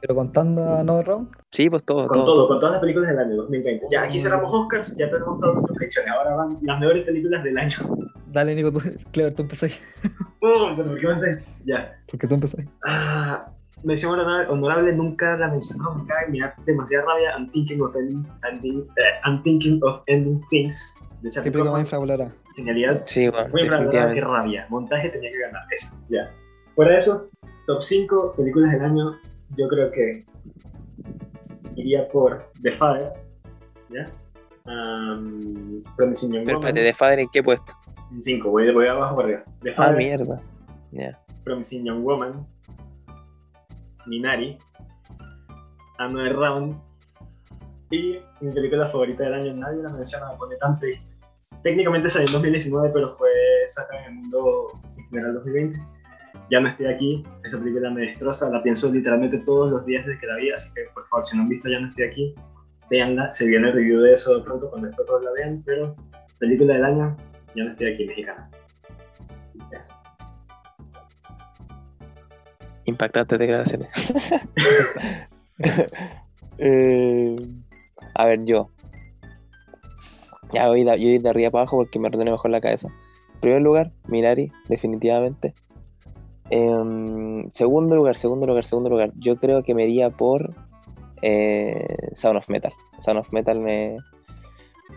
Pero 0.00 0.14
contando 0.14 0.62
a 0.64 0.80
Another 0.80 1.06
Round, 1.06 1.28
Sí, 1.50 1.68
pues 1.68 1.82
todo, 1.84 2.06
Con 2.06 2.18
todo. 2.18 2.24
todo, 2.26 2.48
con 2.48 2.60
todas 2.60 2.72
las 2.74 2.80
películas 2.80 3.10
del 3.10 3.18
año 3.18 3.36
2020. 3.36 3.86
Ya, 3.90 4.02
aquí 4.04 4.18
cerramos 4.18 4.52
Oscars, 4.52 4.96
ya 4.96 5.10
tenemos 5.10 5.40
todas 5.40 5.54
nuestras 5.56 5.76
predicciones. 5.76 6.10
Ahora 6.12 6.36
van 6.36 6.58
las 6.62 6.78
mejores 6.78 7.04
películas 7.04 7.42
del 7.42 7.58
año. 7.58 7.76
dale 8.28 8.54
Nico, 8.54 8.70
tú, 8.72 8.80
Clever, 9.12 9.34
tú 9.34 9.42
empezás. 9.42 9.72
Oh, 10.40 10.70
pero 10.76 10.88
¿por 10.90 11.00
qué 11.00 11.06
haces? 11.08 11.38
Ya. 11.64 11.92
Porque 12.10 12.26
tú 12.28 12.34
empezás. 12.34 12.64
Ah, 12.86 13.50
mención 13.82 14.12
honorable, 14.12 14.46
honorable, 14.52 14.92
nunca 14.92 15.36
la 15.36 15.48
menciono, 15.48 15.94
me 15.96 16.04
cae, 16.06 16.28
me 16.30 16.40
da 16.40 16.54
demasiada 16.64 17.04
rabia. 17.06 17.30
I'm 17.36 17.50
thinking 17.50 17.80
of 17.82 17.96
ending, 17.96 18.24
ending- 18.50 18.86
eh, 18.98 19.20
I'm 19.24 19.42
thinking 19.42 19.80
of 19.82 20.00
ending 20.06 20.40
things. 20.50 20.98
De 21.22 21.30
¿Qué 21.30 21.50
película 21.50 21.72
más 21.72 21.80
infravalorada? 21.80 22.32
Genialidad. 22.58 23.02
Sí, 23.06 23.28
weón, 23.28 23.50
Muy 23.52 23.62
infravalorada, 23.62 24.12
qué 24.14 24.20
rabia. 24.20 24.66
Montaje 24.68 25.08
tenía 25.10 25.30
que 25.30 25.38
ganar. 25.38 25.62
Eso, 25.70 25.96
ya. 26.08 26.28
Fuera 26.74 26.90
de 26.92 26.98
eso, 26.98 27.26
top 27.68 27.80
5 27.80 28.32
películas 28.36 28.72
del 28.72 28.82
año, 28.82 29.16
yo 29.56 29.68
creo 29.68 29.88
que 29.92 30.24
iría 31.76 32.08
por 32.08 32.50
The 32.60 32.72
Father. 32.72 33.12
¿Ya? 33.90 34.06
Um, 34.66 35.80
Promising 35.96 36.32
Young 36.32 36.44
Pero 36.46 36.58
Woman. 36.58 36.68
espérate, 36.68 36.80
¿de 36.82 36.94
Father 36.94 37.18
en 37.20 37.28
qué 37.32 37.42
puesto? 37.44 37.72
5, 38.20 38.50
voy, 38.50 38.72
voy 38.72 38.88
abajo 38.88 39.14
para 39.14 39.28
arriba. 39.28 39.44
The 39.62 39.70
Ah, 39.70 39.74
Father, 39.74 39.96
mierda. 39.96 40.40
Ya. 40.90 41.18
Promising 41.44 41.84
Young 41.86 42.02
Woman, 42.02 42.44
Minari, 44.06 44.58
Another 45.98 46.34
Round 46.34 46.76
y 47.90 48.18
mi 48.40 48.52
película 48.52 48.86
favorita 48.88 49.22
del 49.24 49.34
año, 49.34 49.54
nadie 49.54 49.80
la 49.82 49.90
menciona, 49.90 50.32
me 50.32 50.36
pone 50.38 50.56
tan 50.56 50.76
triste. 50.80 51.07
Técnicamente 51.68 52.08
salió 52.08 52.28
en 52.28 52.32
2019, 52.32 52.90
pero 52.94 53.14
fue 53.16 53.28
sacada 53.66 54.06
en 54.06 54.06
el 54.06 54.14
mundo 54.20 54.68
en 54.96 55.04
general 55.10 55.34
2020. 55.34 55.78
Ya 56.50 56.60
no 56.60 56.68
estoy 56.68 56.86
aquí, 56.86 57.22
esa 57.44 57.58
película 57.58 57.90
me 57.90 58.06
destroza, 58.06 58.48
la 58.48 58.62
pienso 58.62 58.90
literalmente 58.90 59.36
todos 59.40 59.70
los 59.70 59.84
días 59.84 60.06
desde 60.06 60.18
que 60.18 60.26
la 60.28 60.36
vi, 60.36 60.50
así 60.50 60.72
que 60.72 60.84
por 60.94 61.06
favor, 61.08 61.22
si 61.26 61.36
no 61.36 61.42
han 61.42 61.50
visto 61.50 61.68
Ya 61.68 61.78
no 61.78 61.88
estoy 61.88 62.04
aquí, 62.06 62.34
véanla, 62.88 63.30
se 63.30 63.48
viene 63.48 63.68
el 63.68 63.74
review 63.74 64.00
de 64.00 64.14
eso 64.14 64.38
de 64.38 64.44
pronto 64.44 64.70
cuando 64.70 64.88
esto 64.88 65.04
todos 65.04 65.22
la 65.22 65.30
vean, 65.32 65.62
pero 65.66 65.94
película 66.38 66.72
del 66.72 66.86
año, 66.86 67.14
Ya 67.54 67.64
no 67.64 67.70
estoy 67.70 67.92
aquí, 67.92 68.06
mexicana. 68.06 68.50
Eso. 69.70 69.92
Impactantes 72.86 73.38
declaraciones. 73.38 73.90
Eh, 76.60 77.36
a 78.16 78.26
ver, 78.26 78.44
yo. 78.44 78.68
Ya 80.52 80.68
voy 80.68 80.84
de, 80.84 80.98
yo 80.98 81.08
voy 81.08 81.18
de 81.18 81.28
arriba 81.28 81.50
para 81.50 81.62
abajo 81.62 81.76
porque 81.78 81.98
me 81.98 82.08
ordene 82.08 82.30
mejor 82.30 82.50
la 82.50 82.60
cabeza. 82.60 82.88
En 83.34 83.40
primer 83.40 83.62
lugar, 83.62 83.92
Minari, 84.08 84.50
definitivamente. 84.68 85.54
Em, 86.50 87.50
segundo 87.50 87.94
lugar, 87.94 88.16
segundo 88.16 88.46
lugar, 88.46 88.64
segundo 88.64 88.90
lugar. 88.90 89.12
Yo 89.16 89.36
creo 89.36 89.62
que 89.62 89.74
me 89.74 89.84
iría 89.84 90.10
por 90.10 90.54
eh, 91.22 91.86
Sound 92.14 92.38
of 92.38 92.48
Metal. 92.48 92.72
Sound 93.04 93.20
of 93.20 93.32
Metal 93.32 93.58
me. 93.60 93.96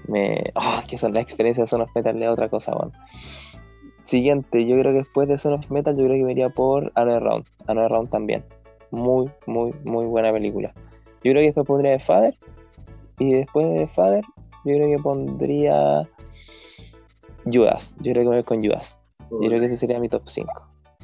me 0.07 0.51
oh, 0.55 0.81
que 0.87 0.97
son 0.97 1.13
las 1.13 1.23
experiencias 1.23 1.65
de 1.65 1.69
Sound 1.69 1.83
of 1.83 1.95
Metal 1.95 2.17
de 2.17 2.27
otra 2.29 2.49
cosa, 2.49 2.73
bueno. 2.73 2.93
Siguiente, 4.11 4.65
yo 4.65 4.77
creo 4.77 4.91
que 4.91 4.99
después 4.99 5.29
de 5.29 5.37
Son 5.37 5.53
of 5.53 5.71
Metal, 5.71 5.95
yo 5.95 6.03
creo 6.03 6.17
que 6.17 6.23
me 6.25 6.33
iría 6.33 6.49
por 6.49 6.91
Another 6.95 7.23
Round. 7.23 7.45
Another 7.67 7.91
Round 7.91 8.09
también. 8.09 8.43
Muy, 8.91 9.29
muy, 9.45 9.73
muy 9.85 10.05
buena 10.05 10.33
película. 10.33 10.73
Yo 11.23 11.31
creo 11.31 11.35
que 11.35 11.45
después 11.45 11.65
pondría 11.65 11.97
The 11.97 12.03
Father. 12.03 12.35
Y 13.19 13.31
después 13.31 13.69
de 13.69 13.75
The 13.75 13.87
Father, 13.87 14.23
yo 14.65 14.75
creo 14.75 14.97
que 14.97 15.03
pondría 15.03 16.07
Judas. 17.45 17.93
Yo 17.97 18.11
creo 18.13 18.23
que 18.23 18.29
me 18.29 18.35
voy 18.35 18.43
con 18.43 18.63
Judas. 18.63 18.95
Yo 19.31 19.47
creo 19.47 19.59
que 19.59 19.65
ese 19.65 19.77
sería 19.77 19.99
mi 19.99 20.09
top 20.09 20.23
5. 20.27 20.51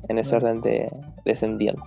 En 0.09 0.19
ese 0.19 0.35
orden 0.35 0.61
de 0.61 0.87
descendiente. 1.25 1.81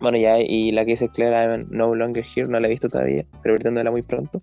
Bueno, 0.00 0.18
ya, 0.18 0.38
y 0.38 0.72
la 0.72 0.84
que 0.84 0.92
dice 0.92 1.08
Claire, 1.08 1.36
I'm 1.36 1.66
no 1.70 1.94
longer 1.94 2.24
here, 2.34 2.48
no 2.48 2.58
la 2.58 2.66
he 2.66 2.70
visto 2.70 2.88
todavía, 2.88 3.24
pero 3.42 3.56
verla 3.58 3.90
muy 3.90 4.02
pronto. 4.02 4.40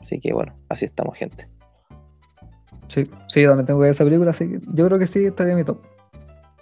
Así 0.00 0.18
que 0.20 0.32
bueno, 0.32 0.54
así 0.68 0.86
estamos, 0.86 1.16
gente. 1.16 1.48
Sí, 2.88 3.08
sí, 3.28 3.44
también 3.44 3.66
tengo 3.66 3.78
que 3.80 3.84
ver 3.84 3.90
esa 3.90 4.04
película, 4.04 4.30
así 4.30 4.48
que 4.48 4.60
yo 4.72 4.86
creo 4.86 4.98
que 4.98 5.06
sí 5.06 5.24
estaría 5.24 5.52
en 5.52 5.58
mi 5.58 5.64
top. 5.64 5.78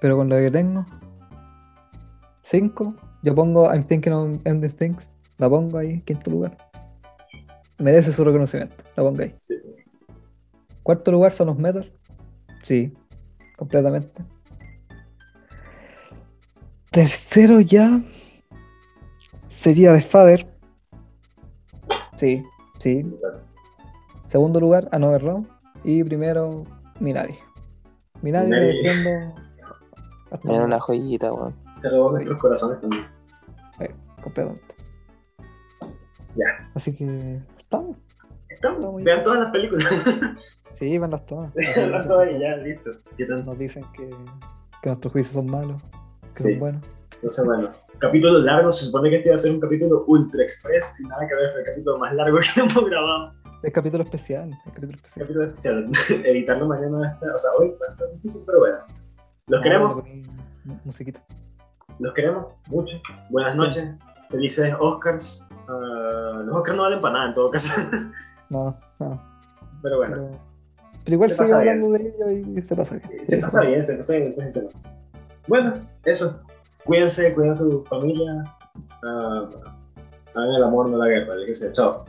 Pero 0.01 0.17
con 0.17 0.29
lo 0.29 0.37
que 0.37 0.51
tengo, 0.51 0.85
5, 2.43 2.95
yo 3.23 3.35
pongo 3.35 3.73
I'm 3.73 3.83
Thinking 3.83 4.13
of 4.13 4.39
Ending 4.45 4.71
Things, 4.73 5.11
la 5.39 5.49
pongo 5.49 5.79
ahí, 5.79 6.01
quinto 6.03 6.31
lugar. 6.31 6.57
Merece 7.79 8.13
su 8.13 8.25
reconocimiento, 8.25 8.75
la 8.97 9.03
pongo 9.03 9.23
ahí. 9.23 9.33
Sí. 9.37 9.55
Cuarto 10.83 11.11
lugar 11.13 11.33
son 11.33 11.49
los 11.49 11.59
Metal, 11.59 11.91
sí, 12.63 12.93
completamente. 13.57 14.23
Tercero 16.91 17.61
ya 17.61 18.01
sería 19.51 19.93
The 19.93 20.03
Father, 20.03 20.47
sí, 22.17 22.43
sí. 22.79 23.05
Segundo 24.29 24.61
lugar, 24.61 24.89
Another 24.93 25.23
Round. 25.23 25.49
Y 25.85 26.03
primero, 26.03 26.65
Minari. 27.01 27.37
Minari 28.23 28.49
lo 28.51 28.57
Minari. 28.57 28.83
defiendo 28.83 29.35
hasta 30.31 30.53
Era 30.53 30.65
una 30.65 30.81
joyita, 30.81 31.33
weón. 31.33 31.55
Se 31.81 31.91
robó 31.91 32.13
nuestros 32.13 32.39
corazones 32.39 32.81
también. 32.81 33.07
completamente. 34.23 34.75
Ya. 36.37 36.71
Así 36.75 36.95
que 36.95 37.41
estamos. 37.55 37.97
Estamos. 38.49 38.79
Está 38.85 39.05
Vean 39.05 39.25
todas 39.25 39.41
las 39.41 39.51
películas. 39.51 39.87
Sí, 40.79 40.99
van 40.99 41.11
las 41.11 41.25
todas. 41.25 41.55
Vean 41.55 42.07
todas 42.07 42.29
y 42.31 42.39
ya, 42.39 42.55
listo. 42.57 42.91
Nos 43.47 43.59
dicen 43.59 43.83
que, 43.97 44.11
que 44.83 44.89
nuestros 44.91 45.11
juicios 45.11 45.33
son 45.33 45.47
malos, 45.47 45.83
que 46.21 46.29
Sí. 46.35 46.51
son 46.51 46.59
buenos. 46.61 46.83
Entonces, 47.15 47.47
bueno, 47.47 47.71
capítulo 47.99 48.39
largo. 48.41 48.71
Se 48.71 48.85
supone 48.85 49.09
que 49.09 49.17
este 49.17 49.29
iba 49.31 49.35
a 49.37 49.39
ser 49.39 49.53
un 49.53 49.61
capítulo 49.61 50.05
ultra 50.07 50.43
express 50.43 51.01
y 51.01 51.05
nada 51.05 51.27
que 51.27 51.35
ver, 51.35 51.51
fue 51.53 51.61
el 51.61 51.67
capítulo 51.67 51.97
más 51.99 52.13
largo 52.15 52.39
que 52.55 52.61
hemos 52.61 52.85
grabado. 52.91 53.33
Es 53.63 53.73
capítulo 53.73 54.05
especial. 54.05 54.51
Es 54.51 54.73
capítulo 54.75 54.97
especial. 54.97 55.25
Capítulo 55.27 55.45
especial. 55.47 56.27
Editarlo 56.27 56.67
mañana 56.69 56.99
va 56.99 57.07
a 57.07 57.11
estar, 57.11 57.31
o 57.31 57.39
sea, 57.39 57.51
hoy 57.59 57.69
va 57.81 57.87
a 57.89 57.93
estar 57.93 58.11
difícil, 58.13 58.43
pero 58.45 58.59
bueno. 58.59 58.77
Los 59.47 59.61
Ah, 59.61 59.63
queremos, 59.63 60.05
Musiquita. 60.85 61.25
los 62.01 62.13
queremos 62.13 62.47
mucho. 62.69 63.01
Buenas 63.31 63.57
noches. 63.57 63.89
Felices 64.31 64.75
Oscars. 64.81 65.49
Ah, 65.69 66.43
los 66.45 66.57
Oscars 66.57 66.77
no 66.77 66.83
valen 66.85 67.01
para 67.01 67.15
nada 67.15 67.29
en 67.29 67.35
todo 67.35 67.51
caso. 67.51 67.73
No, 68.49 68.77
no. 69.01 69.21
pero 69.83 69.97
bueno, 69.97 70.15
Pero, 70.17 70.31
pero 71.05 71.15
igual 71.15 71.31
Se 71.31 71.35
sigue 71.37 71.45
pasa 71.47 71.59
hablando 71.59 71.91
de 71.91 72.15
ello 72.15 72.31
y 72.31 72.63
se 72.63 72.77
pasa 72.77 72.95
bien. 73.09 73.27
se 73.27 73.39
pasa 73.39 73.61
bien, 73.63 73.85
se 73.85 73.97
pasa 73.97 74.13
bien, 74.13 74.29
ese 74.31 74.41
es 74.41 74.47
el 74.47 74.53
tema. 74.53 74.69
Bueno, 75.49 75.75
eso. 76.05 76.41
Cuídense, 76.85 77.35
cuiden 77.35 77.51
a 77.51 77.55
su 77.57 77.83
familia. 77.87 78.45
ah, 79.03 79.49
hagan 80.37 80.51
el 80.55 80.63
amor, 80.63 80.89
no 80.91 80.97
la 80.97 81.09
guerra. 81.09 81.35
Yo 81.41 81.47
qué 81.47 81.55
sé, 81.57 81.73
chao. 81.73 82.05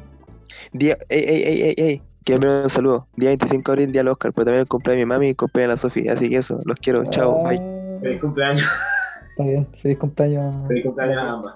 Día, 0.74 0.96
ey, 1.10 1.24
ey, 1.24 1.44
ey, 1.44 1.62
ey, 1.64 1.76
ey. 1.78 2.02
Quiero 2.24 2.44
enviar 2.44 2.64
un 2.66 2.70
saludo. 2.70 3.08
Día 3.16 3.30
25 3.30 3.72
de 3.72 3.74
abril, 3.74 3.92
día 3.94 4.02
del 4.02 4.10
Oscar, 4.10 4.32
pero 4.34 4.46
también 4.46 4.62
el 4.62 4.68
cumpleaños 4.68 5.00
de 5.02 5.06
mi 5.08 5.10
mami 5.10 5.26
y 5.26 5.30
el 5.30 5.38
cumpleaños 5.38 5.70
de 5.70 5.76
la 5.76 5.82
Sofía. 5.82 6.14
Así 6.14 6.30
que 6.30 6.38
eso, 6.38 6.60
los 6.66 6.78
quiero. 6.78 7.04
Chao, 7.10 7.44
bye. 7.46 7.58
Ah, 7.60 8.00
Feliz 8.02 8.22
cumpleaños. 8.22 8.68
Está 9.32 9.44
bien. 9.44 9.68
Feliz 9.82 9.98
cumpleaños. 9.98 10.68
Feliz 10.68 10.84
cumpleaños 10.86 11.18
a 11.18 11.32
ambas. 11.32 11.56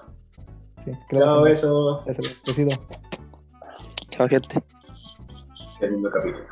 Sí, 0.84 0.92
Chao, 1.10 1.42
besos. 1.42 2.06
Eso. 2.06 2.76
Chao, 4.10 4.28
gente. 4.28 4.62
Qué 5.78 5.88
lindo 5.88 6.10
capítulo. 6.10 6.51